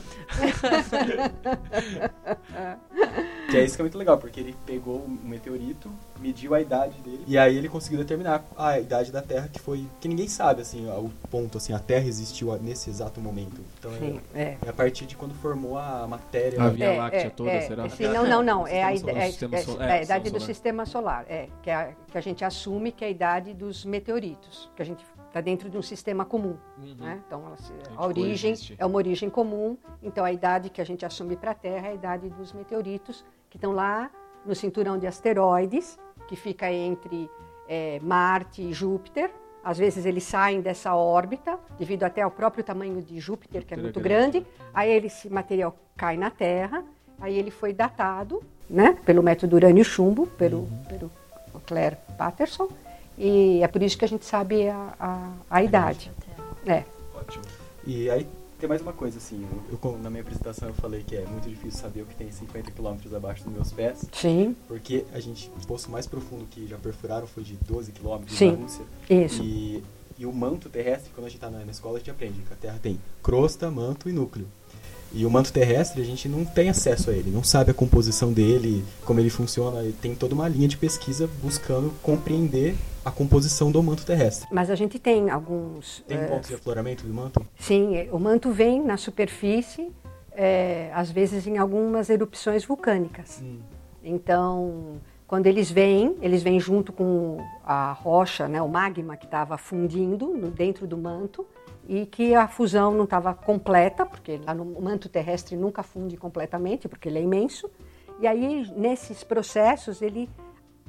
Que 3.50 3.56
é 3.58 3.64
isso 3.64 3.76
que 3.76 3.82
é 3.82 3.84
muito 3.84 3.96
legal, 3.96 4.18
porque 4.18 4.40
ele 4.40 4.56
pegou 4.66 4.96
um 5.06 5.18
meteorito, 5.28 5.88
mediu 6.18 6.52
a 6.54 6.60
idade 6.60 6.98
dele, 7.00 7.22
e 7.28 7.38
aí 7.38 7.56
ele 7.56 7.68
conseguiu 7.68 7.98
determinar 7.98 8.44
a 8.56 8.78
idade 8.80 9.12
da 9.12 9.22
Terra, 9.22 9.48
que 9.48 9.60
foi. 9.60 9.86
que 10.00 10.08
ninguém 10.08 10.26
sabe, 10.28 10.62
assim, 10.62 10.88
o 10.88 11.10
ponto, 11.30 11.56
assim, 11.58 11.72
a 11.72 11.78
Terra 11.78 12.06
existiu 12.06 12.52
a- 12.52 12.58
nesse 12.58 12.90
exato 12.90 13.20
momento. 13.20 13.60
Então 13.78 13.92
Sim, 13.92 14.20
é, 14.34 14.42
é. 14.42 14.58
é 14.66 14.68
a 14.68 14.72
partir 14.72 15.06
de 15.06 15.16
quando 15.16 15.34
formou 15.34 15.78
a 15.78 16.06
matéria. 16.08 16.60
A 16.60 16.68
Via 16.70 16.86
É, 16.86 16.98
Láctea 16.98 17.20
é, 17.26 17.30
toda, 17.30 17.50
é, 17.50 17.60
será? 17.60 17.88
sim, 17.88 18.08
não, 18.08 18.26
não, 18.26 18.42
não. 18.42 18.66
É 18.66 18.82
a, 18.82 18.92
é, 18.92 18.96
é, 18.96 18.98
é 18.98 19.84
a 19.84 19.96
É, 19.98 20.02
idade 20.02 20.30
do 20.30 20.40
sistema 20.40 20.84
solar. 20.84 21.24
É, 21.28 21.48
que, 21.62 21.70
a, 21.70 21.92
que 22.10 22.18
a 22.18 22.20
gente 22.20 22.44
assume 22.44 22.90
que 22.90 23.04
é 23.04 23.08
a 23.08 23.10
idade 23.10 23.54
dos 23.54 23.84
meteoritos, 23.84 24.68
que 24.74 24.82
a 24.82 24.84
gente 24.84 25.04
está 25.28 25.40
dentro 25.40 25.68
de 25.68 25.76
um 25.76 25.82
sistema 25.82 26.24
comum. 26.24 26.56
Uhum. 26.78 26.94
Né? 26.98 27.22
Então, 27.26 27.44
ela 27.46 27.56
gente 27.56 27.90
a 27.96 28.06
origem 28.06 28.52
coexiste. 28.52 28.74
é 28.78 28.86
uma 28.86 28.96
origem 28.96 29.28
comum. 29.28 29.76
Então, 30.02 30.24
a 30.24 30.32
idade 30.32 30.70
que 30.70 30.80
a 30.80 30.84
gente 30.84 31.04
assume 31.04 31.36
para 31.36 31.50
a 31.50 31.54
Terra 31.54 31.88
é 31.88 31.90
a 31.90 31.94
idade 31.94 32.28
dos 32.30 32.52
meteoritos, 32.52 33.24
que 33.56 33.58
estão 33.58 33.72
lá 33.72 34.10
no 34.44 34.54
cinturão 34.54 34.98
de 34.98 35.06
asteroides, 35.06 35.98
que 36.28 36.36
fica 36.36 36.70
entre 36.70 37.28
é, 37.68 37.98
Marte 38.02 38.60
e 38.62 38.72
Júpiter. 38.72 39.30
Às 39.64 39.78
vezes 39.78 40.04
eles 40.06 40.22
saem 40.22 40.60
dessa 40.60 40.94
órbita, 40.94 41.58
devido 41.78 42.04
até 42.04 42.22
ao 42.22 42.30
próprio 42.30 42.62
tamanho 42.62 43.00
de 43.02 43.18
Júpiter, 43.18 43.64
que 43.64 43.74
é 43.74 43.78
é 43.78 43.80
muito 43.80 43.98
grande. 43.98 44.40
grande. 44.40 44.46
Aí 44.72 44.90
ele- 44.92 45.06
esse 45.08 45.28
material 45.28 45.74
cai 45.96 46.16
na 46.16 46.30
Terra, 46.30 46.84
aí 47.20 47.36
ele 47.36 47.50
foi 47.50 47.72
datado 47.72 48.42
né, 48.68 48.96
pelo 49.06 49.22
método 49.22 49.56
urânio-chumbo, 49.56 50.26
pelo, 50.26 50.58
Uhum. 50.58 50.84
pelo 50.88 51.10
Claire 51.66 51.96
Patterson, 52.18 52.68
e 53.16 53.62
é 53.62 53.68
por 53.68 53.80
isso 53.82 53.96
que 53.96 54.04
a 54.04 54.08
gente 54.08 54.24
sabe 54.24 54.68
a, 54.68 54.92
a, 55.00 55.30
a 55.48 55.62
idade. 55.62 56.10
É. 56.66 56.82
Ótimo. 57.14 57.44
E 57.86 58.10
aí 58.10 58.26
tem 58.58 58.68
mais 58.68 58.80
uma 58.80 58.92
coisa, 58.92 59.18
assim, 59.18 59.46
eu, 59.70 59.78
eu- 59.82 59.98
na 59.98 60.08
minha 60.10 60.22
apresentação 60.22 60.68
eu 60.68 60.74
falei 60.74 61.02
que 61.06 61.14
é 61.16 61.24
muito 61.26 61.48
difícil 61.48 61.78
saber 61.80 62.02
o 62.02 62.06
que 62.06 62.14
tem 62.14 62.30
50 62.30 62.70
quilômetros 62.70 63.12
abaixo 63.12 63.44
dos 63.44 63.52
meus 63.52 63.72
pés, 63.72 64.04
Sim, 64.12 64.56
porque 64.66 65.04
a 65.12 65.20
gente, 65.20 65.50
o 65.62 65.66
poço 65.66 65.90
mais 65.90 66.06
profundo 66.06 66.46
que 66.46 66.66
já 66.66 66.76
perfuraram 66.78 67.26
foi 67.26 67.42
de 67.42 67.54
12 67.56 67.92
quilômetros 67.92 68.36
Sim. 68.36 68.52
na 68.52 68.56
Rússia. 68.62 68.84
isso. 69.10 69.42
E, 69.42 69.82
e 70.18 70.24
o 70.24 70.32
manto 70.32 70.68
terrestre, 70.70 71.10
quando 71.14 71.26
a 71.26 71.28
gente 71.28 71.36
está 71.36 71.50
na, 71.50 71.64
na 71.64 71.70
escola, 71.70 71.96
a 71.96 71.98
gente 71.98 72.10
aprende 72.10 72.40
que 72.40 72.52
a 72.52 72.56
Terra 72.56 72.78
tem 72.82 72.98
crosta, 73.22 73.70
manto 73.70 74.08
e 74.08 74.12
núcleo. 74.12 74.46
E 75.12 75.24
o 75.24 75.30
manto 75.30 75.52
terrestre, 75.52 76.02
a 76.02 76.04
gente 76.04 76.28
não 76.28 76.44
tem 76.44 76.68
acesso 76.68 77.10
a 77.10 77.12
ele, 77.12 77.30
não 77.30 77.42
sabe 77.42 77.70
a 77.70 77.74
composição 77.74 78.32
dele, 78.32 78.84
como 79.04 79.20
ele 79.20 79.30
funciona. 79.30 79.82
E 79.82 79.92
tem 79.92 80.14
toda 80.14 80.34
uma 80.34 80.48
linha 80.48 80.68
de 80.68 80.76
pesquisa 80.76 81.28
buscando 81.42 81.92
compreender 82.02 82.74
a 83.04 83.10
composição 83.10 83.70
do 83.70 83.82
manto 83.82 84.04
terrestre. 84.04 84.48
Mas 84.50 84.68
a 84.68 84.74
gente 84.74 84.98
tem 84.98 85.30
alguns. 85.30 86.02
Tem 86.06 86.18
eh, 86.18 86.26
pontos 86.26 86.48
de 86.48 86.54
afloramento 86.56 87.06
do 87.06 87.14
manto? 87.14 87.46
Sim, 87.58 88.08
o 88.10 88.18
manto 88.18 88.50
vem 88.50 88.82
na 88.82 88.96
superfície, 88.96 89.92
eh, 90.32 90.90
às 90.92 91.10
vezes 91.10 91.46
em 91.46 91.56
algumas 91.56 92.10
erupções 92.10 92.64
vulcânicas. 92.64 93.42
Então, 94.02 95.00
quando 95.26 95.46
eles 95.46 95.70
vêm, 95.70 96.16
eles 96.20 96.42
vêm 96.42 96.60
junto 96.60 96.92
com 96.92 97.38
a 97.64 97.92
rocha, 97.92 98.46
né, 98.48 98.60
o 98.60 98.68
magma 98.68 99.16
que 99.16 99.24
estava 99.24 99.56
fundindo 99.56 100.50
dentro 100.50 100.86
do 100.86 100.96
manto 100.96 101.46
e 101.88 102.06
que 102.06 102.34
a 102.34 102.48
fusão 102.48 102.92
não 102.92 103.04
estava 103.04 103.32
completa, 103.34 104.04
porque 104.04 104.40
lá 104.44 104.52
no 104.52 104.64
manto 104.80 105.08
terrestre 105.08 105.56
nunca 105.56 105.82
funde 105.82 106.16
completamente, 106.16 106.88
porque 106.88 107.08
ele 107.08 107.18
é 107.18 107.22
imenso. 107.22 107.70
E 108.20 108.26
aí, 108.26 108.70
nesses 108.76 109.22
processos, 109.22 110.02
ele 110.02 110.28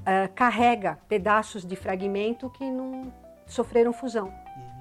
ah, 0.06 0.30
carrega 0.34 0.98
pedaços 1.08 1.66
de 1.66 1.76
fragmento 1.76 2.50
que 2.50 2.64
não 2.64 3.12
sofreram 3.46 3.94
fusão. 3.94 4.34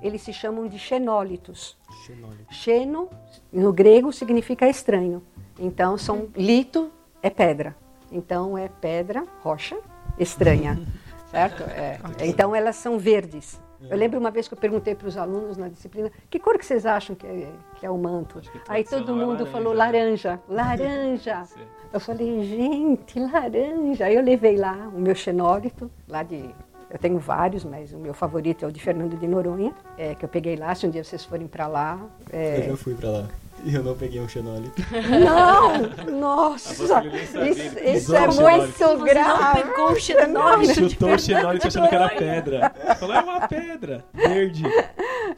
Eles 0.03 0.23
se 0.23 0.33
chamam 0.33 0.69
de 0.69 0.79
xenólitos. 0.79 1.77
Xenólito. 2.05 2.55
Xeno, 2.55 3.11
no 3.53 3.73
grego, 3.73 4.13
significa 4.13 4.69
estranho. 4.69 5.23
Então, 5.59 5.99
são 5.99 6.29
lito 6.37 6.91
é 7.23 7.31
pedra. 7.31 7.75
Então, 8.13 8.57
é 8.57 8.69
pedra, 8.69 9.27
rocha, 9.43 9.77
estranha. 10.19 10.81
certo? 11.31 11.63
É. 11.65 11.99
Então, 12.21 12.55
elas 12.55 12.77
são 12.77 12.99
verdes. 12.99 13.61
Eu 13.81 13.97
lembro 13.97 14.19
uma 14.19 14.31
vez 14.31 14.49
que 14.49 14.55
eu 14.55 14.59
perguntei 14.59 14.95
para 14.95 15.09
os 15.09 15.17
alunos 15.17 15.57
na 15.57 15.69
disciplina 15.69 16.11
que 16.31 16.39
cor 16.39 16.59
que 16.59 16.65
vocês 16.65 16.87
acham 16.87 17.15
que 17.15 17.27
é, 17.27 17.49
que 17.77 17.87
é 17.87 17.91
o 17.91 17.99
manto? 17.99 18.41
Aí 18.69 18.85
todo 18.85 19.15
mundo 19.15 19.45
laranja, 19.45 19.47
falou 19.47 19.73
laranja, 19.73 20.41
laranja. 20.49 21.43
Eu 21.93 22.01
falei, 22.01 22.45
gente, 22.45 23.19
laranja. 23.19 24.05
Aí 24.05 24.17
eu 24.17 24.23
levei 24.23 24.57
lá 24.57 24.91
o 24.95 25.01
meu 25.01 25.15
xenólito, 25.15 25.91
lá 26.07 26.23
de. 26.23 26.51
Eu 26.91 26.99
tenho 26.99 27.19
vários, 27.19 27.65
mas 27.65 27.93
o 27.93 27.99
meu 27.99 28.13
favorito 28.13 28.65
é 28.65 28.69
o 28.69 28.73
de 28.73 28.83
Fernando 28.83 29.17
de 29.17 29.27
Noronha, 29.27 29.73
é, 29.97 30.15
que 30.15 30.25
eu 30.25 30.29
peguei 30.29 30.57
lá. 30.57 30.75
Se 30.75 30.87
um 30.87 30.91
dia 30.91 31.03
vocês 31.03 31.25
forem 31.25 31.47
para 31.47 31.67
lá, 31.67 31.99
é, 32.31 32.59
Eu 32.59 32.71
já 32.71 32.77
fui 32.77 32.95
pra 32.95 33.11
lá. 33.11 33.29
E 33.65 33.75
eu 33.75 33.83
não 33.83 33.97
peguei 33.97 34.21
um 34.21 34.29
xenólito. 34.29 34.81
Não! 35.25 36.19
Nossa! 36.19 37.05
Isso, 37.05 37.79
isso 37.81 38.15
é 38.15 38.27
muito 38.27 38.73
Você 38.73 38.85
não 38.85 39.05
grave! 39.05 39.63
pegou 39.63 39.91
o 39.91 39.97
xenólito. 39.97 40.75
Chutou 40.91 41.15
o 41.15 41.19
xenólito 41.19 41.67
achando 41.67 41.89
que 41.89 41.95
era 41.95 42.09
pedra. 42.11 42.73
Falou, 42.99 43.17
é 43.17 43.21
uma 43.21 43.49
pedra. 43.49 44.05
Verde. 44.15 44.65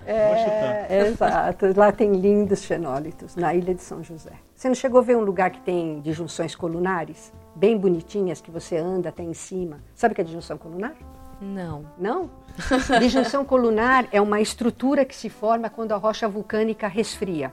É, 0.06 1.06
exato. 1.06 1.66
Lá 1.76 1.92
tem 1.92 2.12
lindos 2.12 2.64
fenólitos, 2.64 3.37
na 3.37 3.54
ilha 3.54 3.75
de 3.75 3.82
São 3.82 4.02
José. 4.02 4.32
Você 4.54 4.68
não 4.68 4.75
chegou 4.75 5.00
a 5.00 5.02
ver 5.02 5.16
um 5.16 5.22
lugar 5.22 5.50
que 5.50 5.60
tem 5.60 6.00
disjunções 6.00 6.54
colunares? 6.54 7.32
Bem 7.54 7.76
bonitinhas, 7.78 8.40
que 8.40 8.50
você 8.50 8.76
anda 8.76 9.08
até 9.08 9.22
em 9.22 9.34
cima. 9.34 9.78
Sabe 9.94 10.12
o 10.12 10.14
que 10.14 10.20
é 10.20 10.25
disjunção 10.25 10.58
colunar? 10.58 10.94
Não. 11.40 11.84
Não? 11.96 12.30
Disjunção 12.98 13.44
colunar 13.44 14.06
é 14.10 14.20
uma 14.20 14.40
estrutura 14.40 15.04
que 15.04 15.14
se 15.14 15.30
forma 15.30 15.70
quando 15.70 15.92
a 15.92 15.96
rocha 15.96 16.28
vulcânica 16.28 16.88
resfria. 16.88 17.52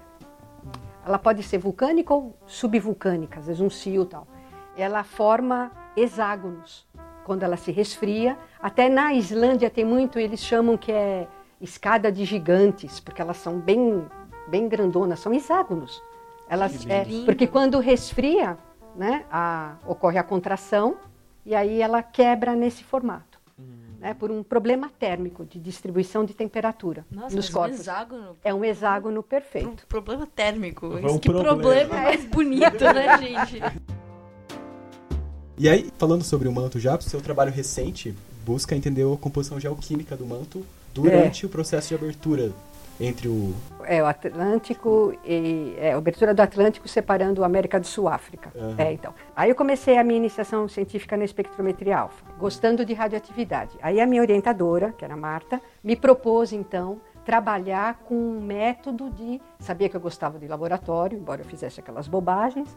Ela 1.06 1.20
pode 1.20 1.44
ser 1.44 1.60
vulcânica 1.60 2.14
ou 2.14 2.36
subvulcânica, 2.48 3.40
às 3.40 3.46
vezes 3.48 3.62
um 3.62 3.70
cio 3.70 4.04
e 4.04 4.06
tal. 4.08 4.28
Ela 4.76 5.04
forma 5.04 5.72
hexágonos 5.96 6.86
quando 7.24 7.44
ela 7.44 7.58
se 7.58 7.72
resfria. 7.72 8.38
Até 8.60 8.90
na 8.90 9.14
Islândia 9.14 9.70
tem 9.70 9.86
muito, 9.86 10.18
eles 10.20 10.40
chamam 10.40 10.78
que 10.78 10.92
é 10.92 11.28
escada 11.62 12.12
de 12.12 12.26
gigantes, 12.26 13.00
porque 13.00 13.22
elas 13.22 13.38
são 13.38 13.60
bem, 13.60 14.06
bem 14.48 14.68
grandonas, 14.68 15.20
são 15.20 15.34
hexágonos. 15.34 16.02
Elas, 16.50 16.86
é, 16.88 17.04
porque 17.26 17.48
quando 17.48 17.80
resfria, 17.80 18.58
né, 18.96 19.26
a- 19.32 19.76
ocorre 19.86 20.18
a 20.18 20.24
contração 20.24 20.96
e 21.46 21.56
aí 21.56 21.82
ela 21.82 22.02
quebra 22.04 22.56
nesse 22.56 22.84
formato. 22.84 23.35
Né, 24.06 24.14
por 24.14 24.30
um 24.30 24.44
problema 24.44 24.88
térmico 25.00 25.44
de 25.44 25.60
distribuição 25.60 26.24
de 26.24 26.36
temperatura 26.36 27.04
Nossa, 27.10 27.36
nos 27.36 27.46
mas 27.46 27.50
um 27.50 27.54
corpos. 27.54 27.80
hexágono. 27.80 28.38
É 28.44 28.54
um 28.54 28.64
hexágono 28.64 29.20
Um 29.22 29.24
perfeito. 29.24 29.88
problema 29.88 30.28
térmico. 30.28 31.00
Isso 31.00 31.16
um 31.16 31.18
que 31.18 31.28
problema. 31.28 31.56
problema 31.58 31.96
mais 31.96 32.24
bonito, 32.26 32.84
né, 32.84 33.18
gente? 33.18 33.60
E 35.58 35.68
aí, 35.68 35.90
falando 35.98 36.24
sobre 36.24 36.48
o 36.48 36.52
manto 36.52 36.80
já, 36.80 36.96
o 36.96 37.02
seu 37.02 37.20
trabalho 37.20 37.52
recente 37.52 38.14
busca 38.46 38.76
entender 38.76 39.12
a 39.12 39.18
composição 39.18 39.60
geoquímica 39.60 40.16
do 40.16 40.24
manto 40.24 40.64
durante 40.94 41.48
o 41.48 41.50
processo 41.50 41.88
de 41.88 41.96
abertura 41.96 42.52
entre 43.00 43.28
o... 43.28 43.54
É 43.84 44.02
o 44.02 44.06
Atlântico 44.06 45.14
e 45.24 45.76
é, 45.78 45.94
a 45.94 45.98
abertura 45.98 46.34
do 46.34 46.42
Atlântico 46.42 46.88
separando 46.88 47.44
a 47.44 47.46
América 47.46 47.80
do 47.80 47.86
Sul 47.86 48.08
África. 48.08 48.52
Aham. 48.56 48.76
É, 48.78 48.94
então. 48.94 49.14
Aí 49.36 49.50
eu 49.50 49.56
comecei 49.56 49.98
a 49.98 50.04
minha 50.04 50.18
iniciação 50.18 50.68
científica 50.68 51.16
na 51.16 51.24
espectrometria 51.24 52.00
alfa, 52.00 52.24
gostando 52.40 52.86
de 52.86 52.94
radioatividade. 52.94 53.78
Aí 53.82 54.02
a 54.02 54.08
minha 54.08 54.22
orientadora, 54.22 54.92
que 54.92 55.06
era 55.06 55.14
a 55.14 55.18
Marta, 55.18 55.62
me 55.84 55.96
propôs 55.96 56.52
então 56.52 57.00
trabalhar 57.26 58.00
com 58.06 58.16
um 58.16 58.40
método 58.40 59.10
de 59.10 59.42
sabia 59.60 59.90
que 59.90 59.98
eu 59.98 60.02
gostava 60.02 60.38
de 60.38 60.48
laboratório, 60.48 61.18
embora 61.18 61.42
eu 61.42 61.46
fizesse 61.46 61.80
aquelas 61.80 62.08
bobagens. 62.08 62.76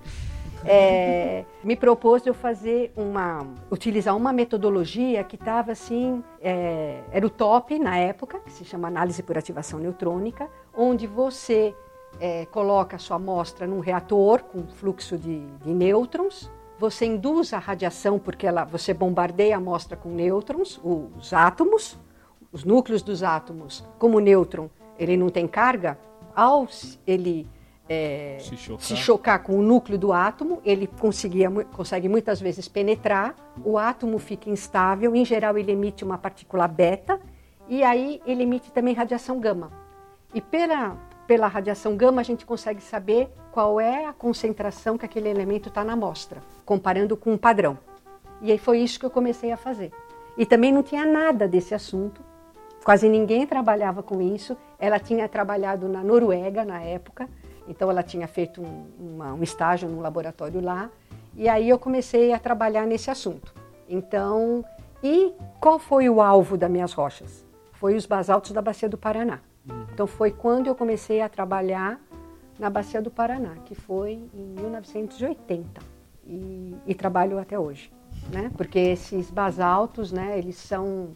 É, 0.65 1.45
me 1.62 1.77
propôs 1.77 2.27
eu 2.27 2.35
fazer 2.35 2.93
uma 2.97 3.47
utilizar 3.71 4.17
uma 4.17 4.33
metodologia 4.33 5.23
que 5.23 5.37
estava 5.37 5.71
assim 5.71 6.23
é, 6.41 7.00
era 7.12 7.25
o 7.25 7.31
top 7.31 7.79
na 7.79 7.97
época 7.97 8.41
que 8.41 8.50
se 8.50 8.65
chama 8.65 8.88
análise 8.88 9.23
por 9.23 9.38
ativação 9.38 9.79
neutrônica 9.79 10.50
onde 10.77 11.07
você 11.07 11.75
é, 12.19 12.45
coloca 12.47 12.97
a 12.97 12.99
sua 12.99 13.17
amostra 13.17 13.69
num 13.69 13.79
reator 13.79 14.43
com 14.43 14.67
fluxo 14.67 15.17
de, 15.17 15.47
de 15.62 15.71
nêutrons 15.71 16.50
você 16.77 17.07
induz 17.07 17.53
a 17.53 17.59
radiação 17.59 18.19
porque 18.19 18.47
ela, 18.47 18.65
você 18.65 18.93
bombardeia 18.93 19.55
a 19.55 19.59
amostra 19.59 19.97
com 19.97 20.09
nêutrons 20.09 20.81
os 20.83 21.33
átomos 21.33 21.97
os 22.50 22.65
núcleos 22.65 23.03
dos 23.03 23.23
átomos 23.23 23.85
como 23.97 24.17
o 24.17 24.21
nêutron 24.21 24.69
ele 24.99 25.17
não 25.17 25.29
tem 25.29 25.47
carga 25.47 25.97
ao 26.35 26.67
ele 27.07 27.47
é, 27.88 28.37
Se 28.40 28.57
chocar. 28.57 28.85
se 28.85 28.97
chocar 28.97 29.42
com 29.42 29.59
o 29.59 29.62
núcleo 29.62 29.99
do 29.99 30.12
átomo, 30.12 30.61
ele 30.64 30.87
conseguia, 30.87 31.50
consegue 31.73 32.09
muitas 32.09 32.40
vezes 32.40 32.68
penetrar, 32.68 33.35
o 33.64 33.78
átomo 33.78 34.18
fica 34.18 34.50
instável, 34.50 35.16
em 35.16 35.25
geral 35.25 35.57
ele 35.57 35.73
emite 35.73 36.04
uma 36.04 36.18
partícula 36.18 36.68
beta, 36.68 37.18
e 37.68 37.83
aí 37.83 38.21
ele 38.26 38.42
emite 38.42 38.71
também 38.71 38.95
radiação 38.95 39.40
gama. 39.40 39.71
E 40.35 40.40
pela, 40.40 40.97
pela 41.26 41.47
radiação 41.47 41.97
gama 41.97 42.21
a 42.21 42.25
gente 42.25 42.45
consegue 42.45 42.82
saber 42.82 43.30
qual 43.50 43.80
é 43.80 44.04
a 44.04 44.13
concentração 44.13 44.99
que 44.99 45.06
aquele 45.06 45.28
elemento 45.28 45.69
está 45.69 45.82
na 45.82 45.95
amostra, 45.95 46.43
comparando 46.65 47.17
com 47.17 47.32
um 47.32 47.39
padrão. 47.39 47.78
E 48.43 48.52
aí 48.52 48.58
foi 48.58 48.78
isso 48.80 49.00
que 49.00 49.06
eu 49.06 49.10
comecei 49.10 49.50
a 49.50 49.56
fazer. 49.56 49.91
E 50.36 50.47
também 50.47 50.71
não 50.71 50.82
tinha 50.82 51.04
nada 51.04 51.49
desse 51.49 51.75
assunto, 51.75 52.23
quase 52.84 53.08
ninguém 53.08 53.47
trabalhava 53.47 54.02
com 54.02 54.21
isso. 54.21 54.56
Ela 54.78 55.00
tinha 55.00 55.28
trabalhado 55.28 55.89
na 55.89 56.04
Noruega 56.04 56.65
na 56.65 56.80
época, 56.80 57.28
então 57.69 57.91
ela 57.91 58.02
tinha 58.02 58.26
feito 58.26 58.63
um, 58.63 58.87
uma- 58.99 59.35
um 59.35 59.43
estágio 59.43 59.89
num 59.89 60.00
laboratório 60.00 60.61
lá. 60.61 60.91
E 61.37 61.49
aí 61.49 61.69
eu 61.69 61.78
comecei 61.78 62.33
a 62.33 62.39
trabalhar 62.39 62.87
nesse 62.87 63.11
assunto. 63.11 63.54
Então, 63.89 64.65
e 65.02 65.33
qual 65.61 65.78
foi 65.78 66.09
o 66.09 66.21
alvo 66.21 66.57
das 66.57 66.71
minhas 66.71 66.93
rochas? 66.93 67.45
Foi 67.75 67.95
os 67.95 68.07
basaltos 68.07 68.50
da 68.52 68.61
Bacia 68.61 68.89
do 68.89 68.99
Paraná. 68.99 69.39
Então 69.93 70.07
foi 70.07 70.31
quando 70.33 70.67
eu 70.67 70.75
comecei 70.75 71.21
a 71.21 71.28
trabalhar 71.28 72.00
na 72.59 72.69
Bacia 72.69 73.00
do 73.00 73.11
Paraná, 73.11 73.54
que 73.65 73.75
foi 73.75 74.13
em 74.35 74.54
1980. 74.61 75.81
E, 76.26 76.76
e 76.87 76.95
trabalho 76.95 77.39
até 77.39 77.59
hoje, 77.59 77.91
né? 78.33 78.50
Porque 78.57 78.78
esses 78.78 79.31
basaltos, 79.31 80.13
né, 80.13 80.37
eles 80.39 80.57
são 80.57 81.11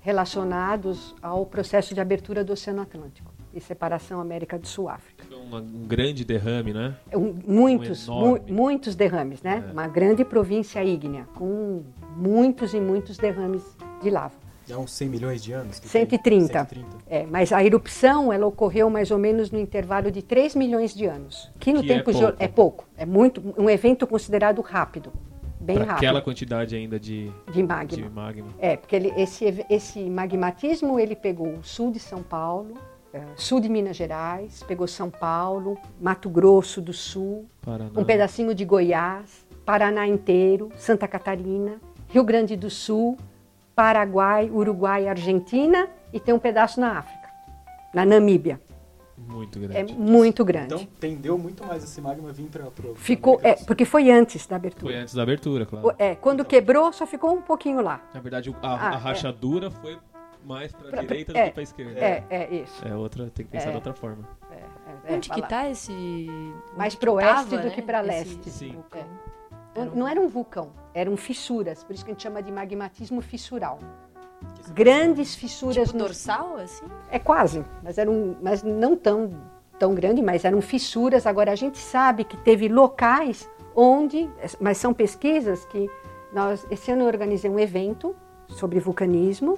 relacionados 0.00 1.14
ao 1.22 1.46
processo 1.46 1.94
de 1.94 2.00
abertura 2.00 2.44
do 2.44 2.52
Oceano 2.52 2.82
Atlântico 2.82 3.30
e 3.54 3.60
separação 3.60 4.20
América 4.20 4.58
do 4.58 4.66
Sul 4.66 4.88
África. 4.88 5.17
Foi 5.17 5.17
uma- 5.48 5.60
um 5.60 5.86
grande 5.86 6.24
derrame, 6.24 6.72
né? 6.72 6.94
É 7.10 7.16
um- 7.16 7.34
muitos, 7.46 8.08
Um 8.08 8.14
mu- 8.14 8.40
muitos 8.48 8.94
derrames, 8.94 9.42
né? 9.42 9.64
É. 9.68 9.72
Uma 9.72 9.88
grande 9.88 10.24
província 10.24 10.82
ígnea 10.84 11.26
com 11.34 11.82
muitos 12.16 12.74
e 12.74 12.80
muitos 12.80 13.16
derrames 13.18 13.62
de 14.02 14.10
lava. 14.10 14.34
Há 14.70 14.76
uns 14.76 14.90
100 14.92 15.08
milhões 15.08 15.42
de 15.42 15.52
anos? 15.52 15.76
que 15.78 15.88
tem? 15.88 16.02
130. 16.02 16.52
130. 16.58 16.86
É, 17.08 17.24
mas 17.24 17.52
a 17.54 17.64
erupção 17.64 18.30
ela 18.30 18.46
ocorreu 18.46 18.90
mais 18.90 19.10
ou 19.10 19.16
menos 19.18 19.50
no 19.50 19.58
intervalo 19.58 20.10
de 20.10 20.20
3 20.20 20.54
milhões 20.54 20.94
de 20.94 21.06
anos, 21.06 21.50
que 21.58 21.72
no 21.72 21.82
Que 21.82 21.90
é 21.90 21.96
tempo 21.96 22.12
geo- 22.12 22.20
pouco. 22.28 22.36
é 22.42 22.48
pouco, 22.48 22.84
é 22.96 23.06
muito 23.06 23.42
um 23.56 23.70
evento 23.70 24.06
considerado 24.06 24.60
rápido, 24.60 25.10
bem 25.58 25.76
Pra 25.76 25.86
rápido 25.86 25.96
aquela 26.04 26.20
quantidade 26.20 26.76
ainda 26.76 27.00
de, 27.00 27.32
de 27.50 27.62
magma. 27.62 27.96
de 27.96 28.08
magma. 28.10 28.48
É, 28.58 28.76
porque 28.76 28.94
ele- 28.94 29.12
esse, 29.16 29.64
esse 29.70 30.00
magmatismo 30.10 31.00
ele 31.00 31.16
pegou 31.16 31.48
o 31.54 31.64
sul 31.64 31.90
de 31.90 31.98
São 31.98 32.22
Paulo, 32.22 32.74
sul 33.36 33.60
de 33.60 33.68
Minas 33.68 33.96
Gerais, 33.96 34.62
pegou 34.64 34.86
São 34.86 35.10
Paulo, 35.10 35.76
Mato 36.00 36.28
Grosso 36.28 36.80
do 36.80 36.92
Sul, 36.92 37.46
Paraná. 37.62 37.90
um 37.96 38.04
pedacinho 38.04 38.54
de 38.54 38.64
Goiás, 38.64 39.46
Paraná 39.64 40.06
inteiro, 40.06 40.70
Santa 40.76 41.06
Catarina, 41.08 41.80
Rio 42.08 42.24
Grande 42.24 42.56
do 42.56 42.70
Sul, 42.70 43.16
Paraguai, 43.74 44.50
Uruguai, 44.50 45.06
Argentina 45.08 45.88
e 46.12 46.18
tem 46.18 46.34
um 46.34 46.38
pedaço 46.38 46.80
na 46.80 46.98
África, 46.98 47.28
na 47.94 48.04
Namíbia. 48.04 48.60
Muito 49.16 49.58
É 49.58 49.66
grande. 49.66 49.94
muito 49.94 50.44
grande. 50.44 50.74
Então 50.74 50.86
tendeu 51.00 51.36
muito 51.36 51.64
mais 51.66 51.82
esse 51.82 52.00
magma 52.00 52.32
vir 52.32 52.46
para 52.46 52.64
o. 52.66 52.94
Ficou, 52.94 53.40
é, 53.42 53.54
porque 53.54 53.84
foi 53.84 54.10
antes 54.12 54.46
da 54.46 54.54
abertura. 54.56 54.92
Foi 54.92 55.00
antes 55.02 55.12
da 55.12 55.22
abertura, 55.22 55.66
claro. 55.66 55.92
É, 55.98 56.14
quando 56.14 56.44
quebrou, 56.44 56.92
só 56.92 57.04
ficou 57.04 57.32
um 57.34 57.42
pouquinho 57.42 57.80
lá. 57.82 58.00
Na 58.14 58.20
verdade, 58.20 58.54
a, 58.62 58.68
Ah, 58.74 58.90
a 58.90 58.94
é. 58.94 58.96
rachadura 58.96 59.70
foi 59.72 59.98
mais 60.48 60.72
pra, 60.72 60.90
Pra- 60.90 61.00
direita 61.02 61.32
do 61.32 61.38
é, 61.38 61.46
que 61.48 61.54
pra 61.54 61.62
esquerda. 61.62 62.00
É, 62.00 62.24
é 62.30 62.54
isso. 62.54 62.86
É 62.88 62.94
outra, 62.96 63.30
tem 63.30 63.44
que 63.46 63.52
pensar 63.52 63.68
É. 63.68 63.70
de 63.70 63.76
outra 63.76 63.92
forma. 63.92 64.28
É, 64.50 65.14
Onde 65.14 65.28
que 65.30 65.42
tá 65.42 65.68
esse. 65.70 66.26
Mais 66.76 66.94
que 66.94 67.00
pro 67.00 67.12
oeste 67.14 67.50
tava, 67.50 67.62
do 67.62 67.70
que 67.70 67.80
pra 67.82 67.98
esse 68.00 68.08
leste. 68.08 68.50
Sim. 68.50 68.72
vulcão? 68.72 69.02
Não- 69.74 69.82
Era 69.82 69.90
um- 69.90 69.94
Não 69.94 70.08
era 70.08 70.20
um 70.20 70.28
vulcão, 70.28 70.70
eram 70.94 71.16
fissuras, 71.16 71.84
por 71.84 71.92
isso 71.94 72.04
que 72.04 72.10
a 72.10 72.14
gente 72.14 72.22
chama 72.22 72.42
de 72.42 72.50
magmatismo 72.50 73.20
fissural. 73.20 73.78
Grandes 74.72 75.34
fissuras 75.34 75.86
Tipo 75.88 75.98
no- 75.98 76.04
dorsal, 76.04 76.56
assim? 76.56 76.84
É 77.10 77.18
quase, 77.18 77.64
mas 77.82 77.98
eram, 77.98 78.36
mas 78.42 78.62
não 78.62 78.96
tão 78.96 79.30
tão 79.78 79.94
grande, 79.94 80.20
mas 80.20 80.44
eram 80.44 80.60
fissuras. 80.60 81.24
Agora 81.26 81.52
a 81.52 81.54
gente 81.54 81.78
sabe 81.78 82.24
que 82.24 82.36
teve 82.38 82.66
locais 82.68 83.48
onde, 83.76 84.28
mas 84.60 84.76
são 84.78 84.92
pesquisas 84.92 85.64
que 85.66 85.88
nós 86.32 86.66
esse 86.70 86.90
ano 86.90 87.02
eu 87.02 87.06
organizei 87.06 87.48
um 87.48 87.58
evento 87.60 88.14
sobre 88.48 88.80
vulcanismo. 88.80 89.56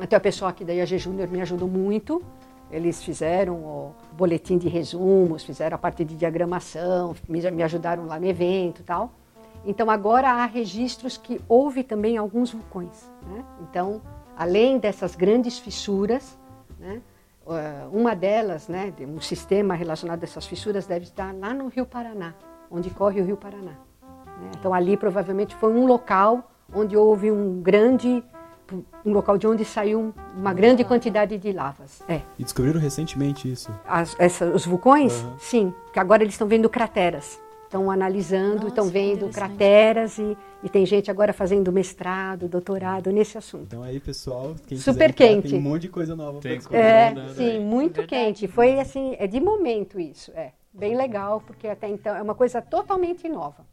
Até 0.00 0.16
o 0.16 0.20
pessoal 0.20 0.50
aqui 0.50 0.64
da 0.64 0.72
IAG 0.72 0.96
Júnior 0.96 1.28
me 1.28 1.42
ajudou 1.42 1.68
muito. 1.68 2.22
Eles 2.70 3.02
fizeram 3.02 3.56
o 3.56 3.94
boletim 4.12 4.56
de 4.56 4.66
resumos, 4.66 5.44
fizeram 5.44 5.74
a 5.74 5.78
parte 5.78 6.04
de 6.04 6.16
diagramação, 6.16 7.14
me, 7.28 7.62
ajudaram 7.62 8.06
lá 8.06 8.18
no 8.18 8.26
evento 8.26 8.80
e 8.80 8.84
tal. 8.84 9.12
Então 9.64 9.90
agora 9.90 10.30
há 10.30 10.46
registros 10.46 11.18
que 11.18 11.38
houve 11.46 11.82
também 11.82 12.16
alguns 12.16 12.52
vulcões. 12.52 13.10
Né? 13.26 13.44
Então, 13.60 14.00
além 14.34 14.78
dessas 14.78 15.14
grandes 15.14 15.58
fissuras, 15.58 16.38
né, 16.78 17.02
eh, 17.46 17.86
uma 17.92 18.14
delas, 18.16 18.68
né, 18.68 18.94
um 19.00 19.20
sistema 19.20 19.74
relacionado 19.74 20.22
a 20.22 20.24
essas 20.24 20.46
fissuras 20.46 20.86
deve 20.86 21.04
estar 21.04 21.34
lá 21.34 21.52
no 21.52 21.68
Rio 21.68 21.84
Paraná, 21.84 22.32
onde 22.70 22.88
corre 22.88 23.20
o 23.20 23.24
Rio 23.24 23.36
Paraná. 23.36 23.72
né? 24.38 24.50
Então 24.58 24.72
ali 24.72 24.96
provavelmente 24.96 25.54
foi 25.56 25.74
um 25.74 25.84
local 25.84 26.50
onde 26.74 26.96
houve 26.96 27.30
um 27.30 27.60
grande 27.60 28.24
um 29.04 29.12
local 29.12 29.36
de 29.38 29.46
onde 29.46 29.64
saiu 29.64 30.12
uma 30.36 30.52
grande 30.52 30.84
quantidade 30.84 31.36
de 31.38 31.52
lavas. 31.52 32.02
É. 32.08 32.20
E 32.38 32.42
descobriram 32.44 32.80
recentemente 32.80 33.50
isso. 33.50 33.70
As- 33.86 34.14
essa- 34.18 34.46
os 34.46 34.64
vulcões, 34.66 35.12
Aham. 35.22 35.34
sim, 35.38 35.74
que 35.92 35.98
agora 35.98 36.22
eles 36.22 36.34
estão 36.34 36.46
vendo 36.48 36.68
crateras. 36.68 37.40
Estão 37.64 37.88
analisando, 37.88 38.66
estão 38.66 38.88
vendo 38.88 39.28
crateras 39.28 40.18
e, 40.18 40.36
e 40.60 40.68
tem 40.68 40.84
gente 40.84 41.08
agora 41.08 41.32
fazendo 41.32 41.70
mestrado, 41.70 42.48
doutorado 42.48 43.12
nesse 43.12 43.38
assunto. 43.38 43.66
Então 43.68 43.82
aí, 43.84 44.00
pessoal, 44.00 44.56
quem 44.66 44.76
Super 44.76 45.12
quiser 45.12 45.28
quente. 45.34 45.50
tem 45.50 45.58
um 45.60 45.62
monte 45.62 45.82
de 45.82 45.88
coisa 45.88 46.16
nova 46.16 46.40
coisa 46.40 46.56
descobrir. 46.56 46.80
É, 46.80 47.10
andando 47.10 47.34
sim, 47.36 47.48
aí. 47.50 47.60
muito 47.60 47.96
Verdade. 48.00 48.08
quente. 48.24 48.48
Foi 48.48 48.80
assim, 48.80 49.14
é 49.20 49.26
de 49.28 49.38
momento 49.40 50.00
isso, 50.00 50.32
é. 50.34 50.50
Bem 50.72 50.96
legal, 50.96 51.40
porque 51.46 51.68
até 51.68 51.88
então 51.88 52.14
é 52.16 52.20
uma 52.20 52.34
coisa 52.34 52.60
totalmente 52.60 53.28
nova. 53.28 53.64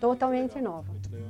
Totalmente 0.00 0.60
nova. 0.60 0.90
Muito 0.90 1.10
legal. 1.12 1.28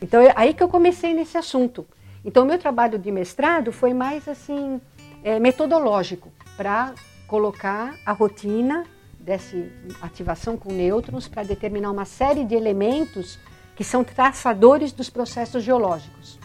Então 0.00 0.20
é 0.20 0.32
aí 0.36 0.54
que 0.54 0.62
eu 0.62 0.68
comecei 0.68 1.14
nesse 1.14 1.36
assunto. 1.36 1.86
Então 2.24 2.44
o 2.44 2.46
meu 2.46 2.58
trabalho 2.58 2.98
de 2.98 3.10
mestrado 3.10 3.72
foi 3.72 3.94
mais 3.94 4.28
assim 4.28 4.80
é, 5.22 5.38
metodológico 5.38 6.32
para 6.56 6.94
colocar 7.26 7.94
a 8.04 8.12
rotina 8.12 8.84
dessa 9.18 9.56
ativação 10.00 10.56
com 10.56 10.72
nêutrons 10.72 11.28
para 11.28 11.42
determinar 11.42 11.90
uma 11.90 12.04
série 12.04 12.44
de 12.44 12.54
elementos 12.54 13.38
que 13.76 13.84
são 13.84 14.02
traçadores 14.02 14.92
dos 14.92 15.08
processos 15.08 15.62
geológicos 15.62 16.38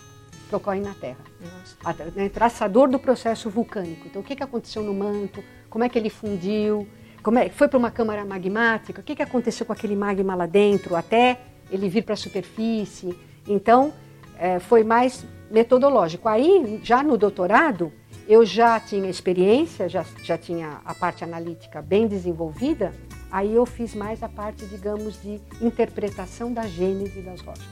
que 0.48 0.56
ocorrem 0.56 0.82
na 0.82 0.94
Terra. 0.94 1.18
Nossa. 1.42 2.12
Né, 2.16 2.30
traçador 2.30 2.88
do 2.88 3.00
processo 3.00 3.50
vulcânico. 3.50 4.08
Então, 4.08 4.22
o 4.22 4.26
que, 4.26 4.36
que 4.36 4.44
aconteceu 4.44 4.84
no 4.84 4.94
manto? 4.94 5.44
Como 5.70 5.84
é 5.84 5.90
que 5.90 5.98
ele 5.98 6.10
fundiu? 6.10 6.88
Como 7.24 7.40
é, 7.40 7.50
foi 7.50 7.68
para 7.68 7.80
uma 7.80 7.92
câmara 7.92 8.24
magmática? 8.24 9.02
O 9.02 9.04
que, 9.04 9.16
que 9.16 9.24
aconteceu 9.24 9.66
com 9.66 9.74
aquele 9.74 9.96
magma 9.96 10.36
lá 10.36 10.46
dentro 10.46 10.96
até 10.96 11.40
ele 11.72 11.90
vir 11.90 12.04
para 12.04 12.14
a 12.14 12.18
superfície? 12.18 13.18
Então, 13.48 13.94
eh, 14.38 14.60
foi 14.60 14.84
mais 14.84 15.26
metodológico. 15.52 16.28
Aí, 16.28 16.80
já 16.84 17.04
no 17.04 17.18
doutorado, 17.18 17.92
eu 18.28 18.46
já 18.46 18.80
tinha 18.80 19.10
experiência, 19.10 19.88
já, 19.88 20.04
já 20.24 20.38
tinha 20.38 20.80
a 20.84 20.94
parte 20.94 21.24
analítica 21.24 21.82
bem 21.82 22.08
desenvolvida. 22.08 22.92
Aí 23.32 23.54
eu 23.54 23.66
fiz 23.66 23.94
mais 23.94 24.24
a 24.24 24.30
parte, 24.30 24.66
digamos, 24.66 25.22
de 25.22 25.40
interpretação 25.62 26.52
da 26.54 26.64
gênese 26.68 27.22
das 27.22 27.42
rochas. 27.42 27.64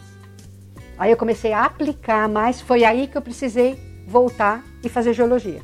Aí 0.98 1.10
eu 1.10 1.18
comecei 1.18 1.54
a 1.54 1.64
aplicar 1.66 2.30
mais, 2.30 2.62
foi 2.62 2.84
aí 2.84 3.08
que 3.08 3.18
eu 3.18 3.22
precisei 3.22 3.80
voltar 4.08 4.64
e 4.84 4.90
fazer 4.90 5.14
geologia. 5.14 5.62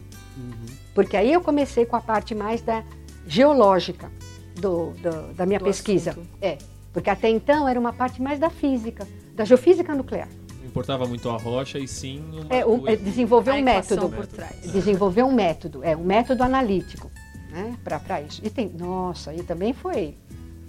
Porque 0.95 1.15
aí 1.15 1.32
eu 1.32 1.41
comecei 1.41 1.86
com 1.86 1.95
a 1.95 2.02
parte 2.02 2.34
mais 2.34 2.62
da 2.62 2.84
geológica 3.28 4.12
do, 4.56 4.91
do- 4.93 5.34
da 5.34 5.45
minha 5.45 5.60
Do 5.60 5.65
pesquisa. 5.65 6.12
assunto. 6.12 6.28
É, 6.41 6.58
porque 6.93 7.10
até 7.10 7.30
então 7.30 7.67
era 7.67 7.80
uma 7.80 7.93
parte 7.93 8.21
mais 8.21 8.39
da 8.39 8.49
física, 8.49 9.08
da 9.34 9.45
geofísica 9.45 9.93
nuclear. 9.95 10.28
Não 10.60 10.67
importava 10.67 11.06
muito 11.08 11.30
a 11.30 11.38
rocha 11.38 11.80
e 11.80 11.88
sim 11.88 12.23
uma, 12.32 12.45
É, 12.56 12.65
o- 12.65 12.88
é, 12.88 12.95
desenvolver 12.95 13.52
A 13.52 13.56
um 13.56 13.62
método. 13.62 14.10
por 14.10 14.28
trás. 14.28 14.71
Desenvolver 14.71 15.23
um 15.23 15.32
método, 15.34 15.84
é, 15.84 15.95
um 15.95 16.04
método 16.04 16.43
analítico, 16.43 17.10
né, 17.52 17.75
para 17.84 18.21
isso. 18.21 18.41
E 18.43 18.49
tem, 18.49 18.69
nossa, 18.78 19.34
e 19.34 19.41
também 19.43 19.73
foi, 19.73 20.15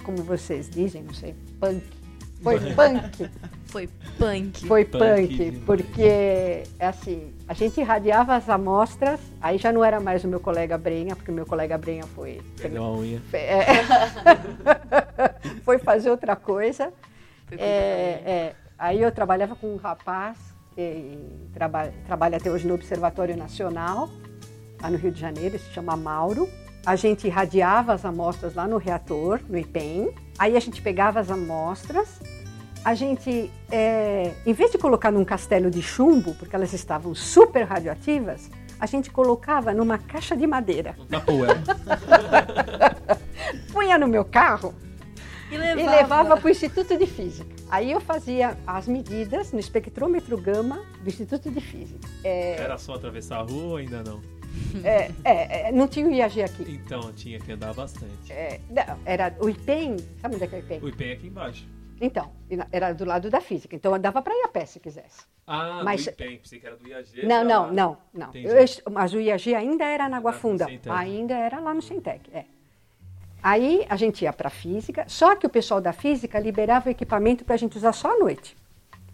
como 0.04 0.18
vocês 0.22 0.68
dizem, 0.70 1.02
não 1.02 1.12
sei, 1.14 1.34
punk. 1.60 1.82
Foi 2.42 2.58
punk. 2.74 3.28
Foi 3.70 3.88
punk. 4.18 4.66
Foi 4.66 4.84
Punk 4.84 4.98
punk, 5.38 5.60
porque 5.64 6.02
é 6.02 6.64
assim, 6.80 7.32
a 7.46 7.54
gente 7.54 7.78
irradiava 7.80 8.34
as 8.34 8.48
amostras, 8.48 9.20
aí 9.40 9.58
já 9.58 9.70
não 9.70 9.84
era 9.84 10.00
mais 10.00 10.24
o 10.24 10.28
meu 10.28 10.40
colega 10.40 10.76
Brenha, 10.76 11.14
porque 11.14 11.30
o 11.30 11.34
meu 11.34 11.46
colega 11.46 11.78
Brenha 11.78 12.02
foi 12.16 12.40
Perdeu 12.56 12.82
a 12.82 12.90
unha. 12.92 13.22
é, 13.32 13.64
foi 15.70 15.78
fazer 15.78 16.10
outra 16.10 16.34
coisa. 16.34 16.92
É, 17.52 17.56
é, 17.56 18.54
aí 18.76 19.00
eu 19.00 19.12
trabalhava 19.12 19.54
com 19.54 19.72
um 19.72 19.76
rapaz 19.76 20.36
que 20.74 21.16
traba, 21.54 21.92
trabalha 22.04 22.38
até 22.38 22.50
hoje 22.50 22.66
no 22.66 22.74
Observatório 22.74 23.36
Nacional, 23.36 24.10
lá 24.82 24.90
no 24.90 24.98
Rio 24.98 25.12
de 25.12 25.20
Janeiro, 25.20 25.56
se 25.60 25.70
chama 25.72 25.96
Mauro. 25.96 26.48
A 26.84 26.96
gente 26.96 27.28
irradiava 27.28 27.92
as 27.92 28.04
amostras 28.04 28.54
lá 28.56 28.66
no 28.66 28.78
reator, 28.78 29.38
no 29.48 29.56
IPEM. 29.56 30.12
Aí 30.36 30.56
a 30.56 30.60
gente 30.60 30.82
pegava 30.82 31.20
as 31.20 31.30
amostras, 31.30 32.20
a 32.84 32.92
gente, 32.92 33.48
é, 33.70 34.32
em 34.44 34.52
vez 34.52 34.72
de 34.72 34.78
colocar 34.78 35.12
num 35.12 35.24
castelo 35.24 35.70
de 35.70 35.82
chumbo, 35.82 36.34
porque 36.34 36.56
elas 36.56 36.72
estavam 36.72 37.14
super 37.14 37.62
radioativas, 37.62 38.50
a 38.80 38.86
gente 38.86 39.08
colocava 39.08 39.72
numa 39.72 39.98
caixa 39.98 40.36
de 40.36 40.48
madeira. 40.48 40.96
Tapoé. 41.08 41.48
Punha 43.72 43.96
no 43.98 44.08
meu 44.08 44.24
carro 44.24 44.74
E 45.50 45.54
e 45.54 45.58
levava. 45.58 45.90
levava 45.96 46.36
para 46.36 46.46
o 46.46 46.50
Instituto 46.50 46.96
de 46.96 47.06
Física. 47.06 47.54
Aí 47.70 47.90
eu 47.90 48.00
fazia 48.00 48.56
as 48.66 48.86
medidas 48.86 49.52
no 49.52 49.58
espectrômetro 49.58 50.36
gama 50.36 50.84
do 51.02 51.08
Instituto 51.08 51.50
de 51.50 51.60
Física. 51.60 52.08
É, 52.24 52.54
Era 52.60 52.78
só 52.78 52.94
atravessar 52.94 53.38
a 53.38 53.42
rua 53.42 53.64
ou 53.64 53.76
ainda 53.76 54.02
não? 54.02 54.20
é, 54.84 55.10
é, 55.24 55.68
é, 55.68 55.72
não 55.72 55.86
tinha 55.88 56.06
o 56.06 56.10
IAG 56.12 56.42
aqui. 56.42 56.62
Então, 56.68 57.12
tinha 57.12 57.38
que 57.38 57.52
andar 57.52 57.72
bastante. 57.74 58.32
É, 58.32 58.60
não, 58.70 58.98
era 59.04 59.34
o 59.40 59.48
IPEM, 59.48 59.96
sabe 60.20 60.34
onde 60.36 60.44
é 60.44 60.46
que 60.46 60.54
é 60.54 60.58
o 60.58 60.60
IPEM? 60.62 60.80
O 60.82 60.88
IPEM 60.88 61.08
é 61.10 61.12
aqui 61.14 61.26
embaixo. 61.26 61.68
Então, 62.00 62.32
era 62.72 62.92
do 62.94 63.04
lado 63.04 63.28
da 63.28 63.40
física, 63.42 63.76
então 63.76 63.98
dava 63.98 64.22
para 64.22 64.32
ir 64.34 64.42
a 64.44 64.48
pé 64.48 64.64
se 64.64 64.80
quisesse. 64.80 65.20
Ah, 65.46 65.82
Mas- 65.84 66.04
do 66.04 66.10
IPEM. 66.10 66.38
Pensei 66.38 66.58
que 66.60 66.66
era 66.66 66.76
do 66.76 66.88
IAG. 66.88 67.26
Não, 67.26 67.44
não, 67.44 67.62
lá. 67.66 67.72
não, 67.72 67.98
não. 68.14 68.30
Eu- 68.34 68.92
mas 68.92 69.12
o 69.12 69.20
IAG 69.20 69.54
ainda 69.54 69.84
era 69.84 70.08
na 70.08 70.16
Água 70.16 70.32
Funda. 70.32 70.64
Centec. 70.66 70.88
Ainda 70.88 71.34
era 71.34 71.60
lá 71.60 71.74
no 71.74 71.82
Centec, 71.82 72.30
é. 72.32 72.44
Aí 73.42 73.86
a 73.88 73.96
gente 73.96 74.22
ia 74.22 74.32
para 74.32 74.48
a 74.48 74.50
física, 74.50 75.04
só 75.06 75.34
que 75.34 75.46
o 75.46 75.50
pessoal 75.50 75.80
da 75.80 75.92
física 75.92 76.38
liberava 76.38 76.88
o 76.88 76.90
equipamento 76.90 77.44
para 77.44 77.54
a 77.54 77.58
gente 77.58 77.76
usar 77.76 77.92
só 77.92 78.14
à 78.14 78.18
noite. 78.18 78.56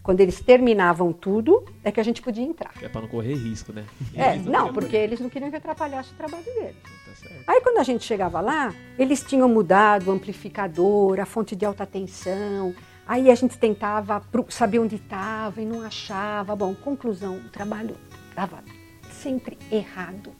Quando 0.02 0.20
eles 0.20 0.40
terminavam 0.40 1.12
tudo, 1.12 1.64
é 1.82 1.90
que 1.90 1.98
a 1.98 2.02
gente 2.04 2.22
podia 2.22 2.44
entrar. 2.44 2.72
É 2.80 2.88
pra 2.88 3.00
não 3.00 3.08
correr 3.08 3.34
risco, 3.34 3.72
né? 3.72 3.84
É, 4.14 4.36
não, 4.36 4.72
porque 4.72 4.96
eles 4.96 5.18
não 5.18 5.28
queriam 5.28 5.50
que 5.50 5.56
atrapalhasse 5.56 6.12
o 6.12 6.14
trabalho 6.14 6.44
deles. 6.44 6.76
Tá. 7.22 7.28
Aí 7.48 7.60
quando 7.60 7.78
a 7.78 7.82
gente 7.82 8.04
chegava 8.04 8.40
lá, 8.40 8.72
eles 8.96 9.22
tinham 9.22 9.48
mudado 9.48 10.08
o 10.08 10.12
amplificador, 10.12 11.18
a 11.18 11.26
fonte 11.26 11.56
de 11.56 11.64
alta 11.64 11.84
tensão. 11.84 12.72
Aí 13.04 13.30
a 13.30 13.34
gente 13.34 13.58
tentava 13.58 14.22
saber 14.48 14.78
onde 14.78 14.96
estava 14.96 15.60
e 15.60 15.66
não 15.66 15.82
achava. 15.82 16.54
Bom, 16.54 16.74
conclusão, 16.74 17.38
o 17.38 17.48
trabalho 17.48 17.96
estava 18.28 18.62
sempre 19.10 19.58
errado. 19.72 20.32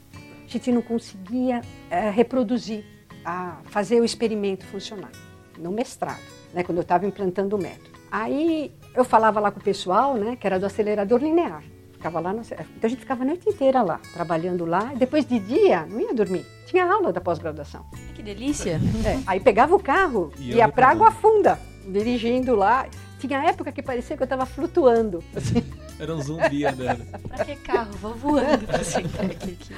A 0.45 0.49
gente 0.49 0.71
não 0.71 0.81
conseguia 0.81 1.61
eh, 1.89 2.09
reproduzir, 2.09 2.85
a 3.27 3.57
fazer 3.65 3.99
o 3.99 4.05
experimento 4.05 4.65
funcionar 4.65 5.11
no 5.59 5.69
mestrado, 5.69 6.21
né, 6.53 6.63
quando 6.63 6.77
eu 6.77 6.81
estava 6.83 7.05
implantando 7.05 7.57
o 7.57 7.61
método. 7.61 7.97
Aí 8.09 8.71
eu 8.95 9.03
falava 9.03 9.41
lá 9.41 9.51
com 9.51 9.59
o 9.59 9.63
pessoal, 9.63 10.13
né, 10.15 10.37
que 10.37 10.47
era 10.47 10.57
do 10.57 10.65
acelerador 10.65 11.19
linear. 11.19 11.61
Ficava 11.91 12.21
lá, 12.21 12.31
no, 12.31 12.41
então 12.41 12.55
a 12.83 12.87
gente 12.87 12.99
ficava 12.99 13.23
a 13.23 13.25
noite 13.25 13.49
inteira 13.49 13.81
lá, 13.81 13.99
trabalhando 14.13 14.65
lá. 14.65 14.93
Depois 14.95 15.25
de 15.25 15.39
dia, 15.39 15.85
não 15.87 15.99
ia 15.99 16.13
dormir. 16.13 16.45
Tinha 16.67 16.85
aula 16.89 17.11
da 17.11 17.19
pós-graduação. 17.19 17.85
Que 18.15 18.23
delícia. 18.23 18.79
É, 19.05 19.19
aí 19.27 19.39
pegava 19.41 19.75
o 19.75 19.79
carro, 19.79 20.31
E 20.37 20.53
ia 20.53 20.65
eu 20.65 20.71
pra 20.71 20.89
reclamando. 20.89 21.09
Água 21.09 21.11
Funda, 21.11 21.59
dirigindo 21.89 22.55
lá. 22.55 22.87
Tinha 23.19 23.43
época 23.43 23.71
que 23.71 23.81
parecia 23.81 24.15
que 24.15 24.21
eu 24.23 24.25
estava 24.25 24.45
flutuando. 24.45 25.21
assim. 25.35 25.63
Era 25.99 26.13
um 26.15 26.21
zumbi 26.21 26.63
andando. 26.63 27.03
Pra 27.27 27.43
que 27.43 27.55
carro? 27.55 27.91
Vou 27.93 28.13
voando 28.13 28.67
pra 28.67 28.83
Centec 28.83 29.33
aqui. 29.33 29.73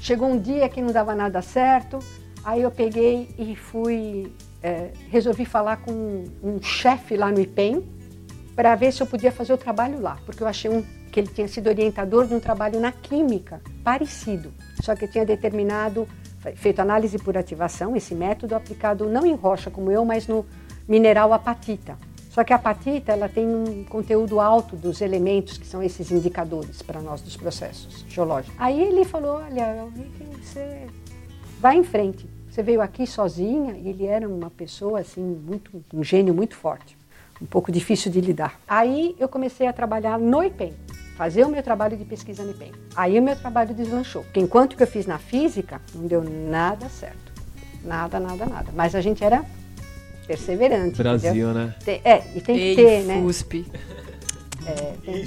Chegou 0.00 0.28
um 0.28 0.38
dia 0.38 0.68
que 0.68 0.80
não 0.80 0.90
dava 0.92 1.14
nada 1.14 1.42
certo, 1.42 1.98
aí 2.44 2.62
eu 2.62 2.70
peguei 2.70 3.28
e 3.38 3.56
fui, 3.56 4.32
é, 4.62 4.90
resolvi 5.10 5.44
falar 5.44 5.78
com 5.78 5.92
um, 5.92 6.24
um 6.42 6.62
chefe 6.62 7.16
lá 7.16 7.30
no 7.30 7.40
IPEM 7.40 7.82
para 8.54 8.74
ver 8.74 8.92
se 8.92 9.02
eu 9.02 9.06
podia 9.06 9.32
fazer 9.32 9.52
o 9.52 9.58
trabalho 9.58 10.00
lá, 10.00 10.18
porque 10.24 10.42
eu 10.42 10.46
achei 10.46 10.70
um, 10.70 10.82
que 11.10 11.18
ele 11.20 11.28
tinha 11.28 11.48
sido 11.48 11.68
orientador 11.68 12.26
de 12.26 12.34
um 12.34 12.40
trabalho 12.40 12.78
na 12.80 12.92
química 12.92 13.60
parecido, 13.82 14.52
só 14.82 14.94
que 14.94 15.08
tinha 15.08 15.24
determinado, 15.24 16.06
fe- 16.40 16.52
feito 16.54 16.80
análise 16.80 17.18
por 17.18 17.36
ativação, 17.36 17.96
esse 17.96 18.14
método 18.14 18.54
aplicado 18.54 19.06
não 19.08 19.24
em 19.26 19.34
rocha 19.34 19.70
como 19.70 19.90
eu, 19.90 20.04
mas 20.04 20.26
no 20.26 20.44
mineral 20.86 21.32
apatita. 21.32 21.96
Só 22.30 22.42
que 22.42 22.52
a 22.52 22.56
apatita 22.56 23.12
ela 23.12 23.28
tem 23.28 23.46
um 23.46 23.84
conteúdo 23.84 24.40
alto 24.40 24.74
dos 24.74 25.00
elementos 25.00 25.56
que 25.56 25.64
são 25.64 25.80
esses 25.80 26.10
indicadores 26.10 26.82
para 26.82 27.00
nós 27.00 27.20
dos 27.20 27.36
processos 27.36 28.04
geológicos. 28.08 28.56
Aí 28.58 28.82
ele 28.82 29.04
falou, 29.04 29.36
olha, 29.36 29.86
você 30.42 30.86
vai 31.60 31.76
em 31.76 31.84
frente. 31.84 32.28
Você 32.54 32.62
veio 32.62 32.80
aqui 32.80 33.04
sozinha 33.04 33.72
e 33.76 33.88
ele 33.88 34.06
era 34.06 34.28
uma 34.28 34.48
pessoa 34.48 35.00
assim 35.00 35.20
muito 35.20 35.84
um 35.92 36.04
gênio 36.04 36.32
muito 36.32 36.54
forte, 36.54 36.96
um 37.42 37.46
pouco 37.46 37.72
difícil 37.72 38.12
de 38.12 38.20
lidar. 38.20 38.60
Aí 38.68 39.16
eu 39.18 39.28
comecei 39.28 39.66
a 39.66 39.72
trabalhar 39.72 40.20
no 40.20 40.40
IPEM, 40.40 40.72
fazer 41.16 41.44
o 41.44 41.48
meu 41.48 41.64
trabalho 41.64 41.96
de 41.96 42.04
pesquisa 42.04 42.44
no 42.44 42.52
IPEM. 42.52 42.70
Aí 42.94 43.18
o 43.18 43.22
meu 43.24 43.34
trabalho 43.34 43.74
deslanchou, 43.74 44.22
porque 44.22 44.38
enquanto 44.38 44.76
que 44.76 44.84
eu 44.84 44.86
fiz 44.86 45.04
na 45.04 45.18
física 45.18 45.80
não 45.96 46.06
deu 46.06 46.22
nada 46.22 46.88
certo, 46.88 47.32
nada, 47.82 48.20
nada, 48.20 48.46
nada. 48.46 48.70
Mas 48.72 48.94
a 48.94 49.00
gente 49.00 49.24
era 49.24 49.44
perseverante. 50.24 50.92
entendeu? 51.00 51.02
Brasil, 51.18 51.52
né? 51.52 51.74
Tem- 51.84 52.00
é, 52.04 52.22
e 52.36 52.40
tem 52.40 52.56
que 52.56 52.62
Ei, 52.62 52.76
ter, 52.76 53.02
né? 53.04 53.20
FUSP. 53.20 53.66
É, 54.64 54.92
tem- 55.04 55.24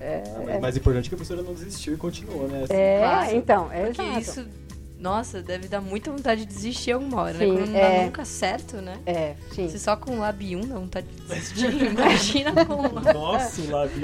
Ah, 0.00 0.42
mas 0.44 0.56
o 0.56 0.60
mais 0.60 0.76
importante 0.76 1.06
é 1.06 1.08
que 1.08 1.14
a 1.14 1.16
professora 1.16 1.42
não 1.42 1.54
desistiu 1.54 1.94
e 1.94 1.96
continuou, 1.96 2.48
né? 2.48 2.64
Assim, 2.64 2.74
é, 2.74 2.98
Claro, 2.98 3.36
então, 3.36 3.72
é 3.72 3.84
Porque 3.84 4.02
exato. 4.02 4.20
isso 4.20 4.65
Nossa, 5.06 5.40
deve 5.40 5.68
dar 5.68 5.80
muita 5.80 6.10
vontade 6.10 6.40
de 6.40 6.46
desistir 6.52 6.90
alguma 6.90 7.22
hora, 7.22 7.38
Sim, 7.38 7.52
né? 7.52 7.58
Quando 7.60 7.70
não 7.70 7.78
é. 7.78 7.98
dá 7.98 8.04
nunca 8.06 8.24
certo, 8.24 8.76
né? 8.78 8.98
É, 9.06 9.36
sim. 9.52 9.68
Se 9.68 9.78
só 9.78 9.94
com 9.96 10.18
Lab 10.18 10.56
1 10.56 10.66
dá 10.66 10.74
vontade 10.74 11.06
de 11.06 11.22
desistir, 11.22 11.70
imagina 11.94 12.52
com... 12.66 12.82
Nossa, 13.14 13.62
o 13.62 13.70
lábio. 13.70 14.00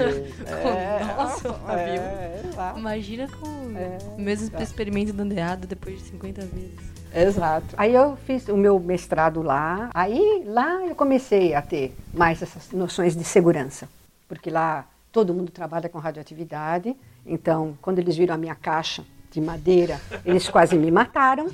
Nossa, 1.17 1.49
Lab 1.49 1.67
1. 1.67 1.77
é, 1.77 2.41
exato. 2.47 2.79
Imagina 2.79 3.27
com 3.27 3.77
É, 3.77 3.97
o 4.17 4.21
mesmo 4.21 4.49
tá. 4.49 4.63
experimento 4.63 5.11
dando 5.11 5.33
errado 5.33 5.67
depois 5.67 5.97
de 5.99 6.05
50 6.05 6.41
vezes. 6.45 6.79
Exato. 7.13 7.75
Aí 7.77 7.93
eu 7.93 8.15
fiz 8.25 8.47
o 8.47 8.55
meu 8.55 8.79
mestrado 8.79 9.41
lá. 9.41 9.89
Aí 9.93 10.43
lá 10.45 10.85
eu 10.85 10.95
comecei 10.95 11.53
a 11.53 11.61
ter 11.61 11.93
mais 12.13 12.41
essas 12.41 12.71
noções 12.71 13.13
de 13.13 13.25
segurança, 13.25 13.89
porque 14.25 14.49
lá 14.49 14.87
todo 15.11 15.33
mundo 15.33 15.51
trabalha 15.51 15.89
com 15.89 15.99
radioatividade. 15.99 16.95
Então, 17.25 17.77
quando 17.81 17.99
eles 17.99 18.15
viram 18.15 18.35
a 18.35 18.37
minha 18.37 18.55
caixa 18.55 19.03
de 19.33 19.41
madeira, 19.41 19.99
eles 20.23 20.47
quase 20.47 20.77
me 20.77 20.91
mataram, 20.91 21.47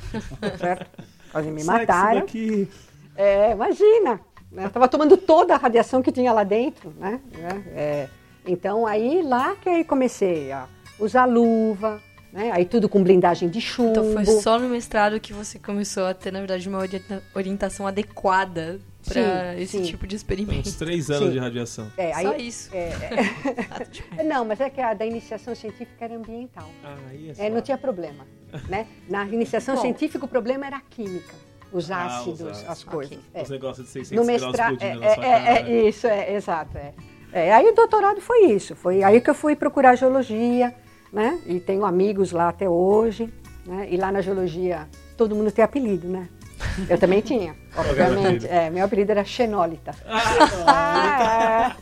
certo? 0.59 0.85
Quase 1.31 1.49
me 1.49 1.63
mataram. 1.63 2.19
Aqui. 2.19 2.69
É, 3.15 3.51
imagina, 3.51 4.19
né? 4.51 4.63
eu 4.63 4.67
estava 4.67 4.87
tomando 4.87 5.15
toda 5.15 5.53
a 5.55 5.57
radiação 5.57 6.01
que 6.01 6.11
tinha 6.11 6.33
lá 6.33 6.43
dentro, 6.43 6.93
né? 6.99 7.19
É, 7.73 8.07
então 8.45 8.85
aí 8.85 9.21
lá 9.21 9.55
que 9.55 9.69
aí 9.69 9.83
comecei 9.83 10.51
a 10.51 10.65
usar 10.99 11.25
luva, 11.25 12.01
né? 12.33 12.51
Aí 12.51 12.65
tudo 12.65 12.89
com 12.89 13.01
blindagem 13.01 13.47
de 13.49 13.61
chumbo. 13.61 13.91
Então 13.91 14.13
foi 14.13 14.25
só 14.25 14.59
no 14.59 14.67
mestrado 14.69 15.19
que 15.19 15.31
você 15.33 15.57
começou 15.57 16.05
a 16.05 16.13
ter, 16.13 16.31
na 16.31 16.39
verdade, 16.39 16.67
uma 16.67 16.79
orienta- 16.79 17.23
orientação 17.33 17.87
adequada 17.87 18.79
para 19.13 19.59
esse 19.59 19.77
sim. 19.77 19.83
tipo 19.83 20.05
de 20.07 20.15
Uns 20.15 20.19
experimento. 20.21 20.77
três 20.77 21.09
anos 21.09 21.27
Sim. 21.27 21.33
de 21.33 21.39
radiação. 21.39 21.91
É, 21.97 22.13
aí- 22.13 22.25
Só 22.25 22.35
isso. 22.35 22.69
é, 22.73 22.89
é. 24.17 24.23
Não, 24.23 24.45
mas 24.45 24.59
é 24.61 24.69
que 24.69 24.79
a 24.81 24.93
da 24.93 25.05
iniciação 25.05 25.53
científica 25.55 26.05
era 26.05 26.15
ambiental. 26.15 26.69
Aí 27.09 27.31
É, 27.37 27.49
não 27.49 27.61
tinha 27.61 27.77
problema, 27.77 28.25
né? 28.67 28.87
Na 29.09 29.25
iniciação 29.25 29.75
Bom. 29.75 29.81
científica 29.81 30.23
o 30.25 30.27
problema 30.27 30.65
era 30.67 30.77
a 30.77 30.81
química, 30.81 31.33
os 31.71 31.89
Ah, 31.91 32.05
os 32.05 32.13
ácidos, 32.13 32.41
ácidos. 32.51 32.69
as 32.69 32.83
coisas. 32.83 33.17
Ok. 33.17 33.23
É. 33.33 33.41
Os 33.43 33.49
negócios 33.49 33.85
de 33.87 33.91
600 33.93 34.11
No 34.17 34.25
graus 34.25 34.41
mestrado, 34.47 34.81
é, 34.81 34.85
é, 34.87 34.91
é, 35.11 35.15
cara. 35.15 35.69
é, 35.69 35.87
isso, 35.87 36.07
é, 36.07 36.33
exato, 36.35 36.77
é. 36.77 36.93
É, 37.31 37.53
aí 37.53 37.67
o 37.67 37.75
doutorado 37.75 38.19
foi 38.21 38.45
isso, 38.47 38.75
foi 38.75 39.03
aí 39.03 39.21
que 39.21 39.29
eu 39.29 39.35
fui 39.35 39.55
procurar 39.55 39.95
geologia, 39.95 40.73
né? 41.13 41.39
E 41.45 41.59
tenho 41.59 41.85
amigos 41.85 42.31
lá 42.31 42.49
até 42.49 42.67
hoje, 42.67 43.31
né? 43.67 43.87
E 43.89 43.97
lá 43.97 44.11
na 44.11 44.19
geologia 44.21 44.87
todo 45.15 45.35
mundo 45.35 45.51
tem 45.51 45.63
apelido, 45.63 46.07
né? 46.07 46.27
Eu 46.87 46.97
também 46.97 47.21
tinha, 47.21 47.55
obviamente. 47.75 48.47
É, 48.47 48.69
meu 48.69 48.85
apelido 48.85 49.11
era 49.11 49.23
Xenólita. 49.23 49.91
Ah, 50.07 51.75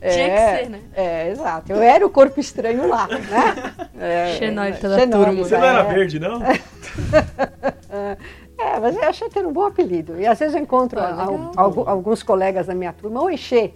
é. 0.00 0.10
Tinha 0.10 0.26
que 0.28 0.32
É, 0.32 0.56
ser, 0.58 0.70
né? 0.70 0.80
É, 0.94 1.30
exato. 1.30 1.72
Eu 1.72 1.82
era 1.82 2.06
o 2.06 2.10
corpo 2.10 2.38
estranho 2.38 2.86
lá, 2.88 3.08
né? 3.08 3.74
É, 3.98 4.36
Xenólita 4.38 4.88
da 4.88 4.98
Xenólita, 4.98 5.30
turma. 5.30 5.44
Você 5.44 5.56
não 5.56 5.64
era 5.64 5.80
é. 5.80 5.94
verde, 5.94 6.18
não? 6.18 6.42
É, 8.56 8.78
mas 8.78 8.94
eu 8.96 9.02
achei 9.04 9.28
ter 9.28 9.44
um 9.44 9.52
bom 9.52 9.66
apelido. 9.66 10.18
E 10.18 10.26
às 10.26 10.38
vezes 10.38 10.54
eu 10.54 10.62
encontro 10.62 11.00
Ah, 11.00 11.08
al- 11.24 11.32
legal. 11.32 11.52
algu- 11.56 11.84
alguns 11.88 12.22
colegas 12.22 12.66
da 12.66 12.74
minha 12.74 12.92
turma, 12.92 13.22
oi 13.22 13.36
Xê. 13.36 13.72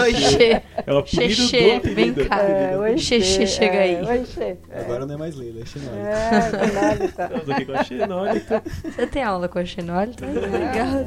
Oi, 0.00 0.14
Xê. 0.14 0.62
É 0.86 0.92
o 0.92 0.98
apelido 0.98 1.34
Xê, 1.34 1.80
do 1.80 1.94
vem 1.94 2.14
cá. 2.14 2.40
É, 2.40 2.78
oi 2.78 2.98
Xê, 2.98 3.20
Xê, 3.20 3.46
chega 3.46 3.74
é, 3.76 3.82
aí. 3.82 4.04
Oi 4.20 4.24
Xê. 4.24 4.56
É, 4.70 4.80
Agora 4.80 5.04
não 5.06 5.14
é 5.14 5.18
mais 5.18 5.34
Leila, 5.34 5.60
é 5.62 5.66
Xenólia. 5.66 6.00
é, 6.00 6.40
Xenólita. 6.50 7.22
Estamos 7.24 7.50
aqui 7.50 7.64
com 7.66 7.72
a 7.72 7.82
xenólita. 7.84 8.62
Você 8.84 9.06
tem 9.08 9.22
aula 9.24 9.48
com 9.48 9.58
a 9.58 9.64
Xenólita? 9.64 10.24
Legal. 10.26 11.06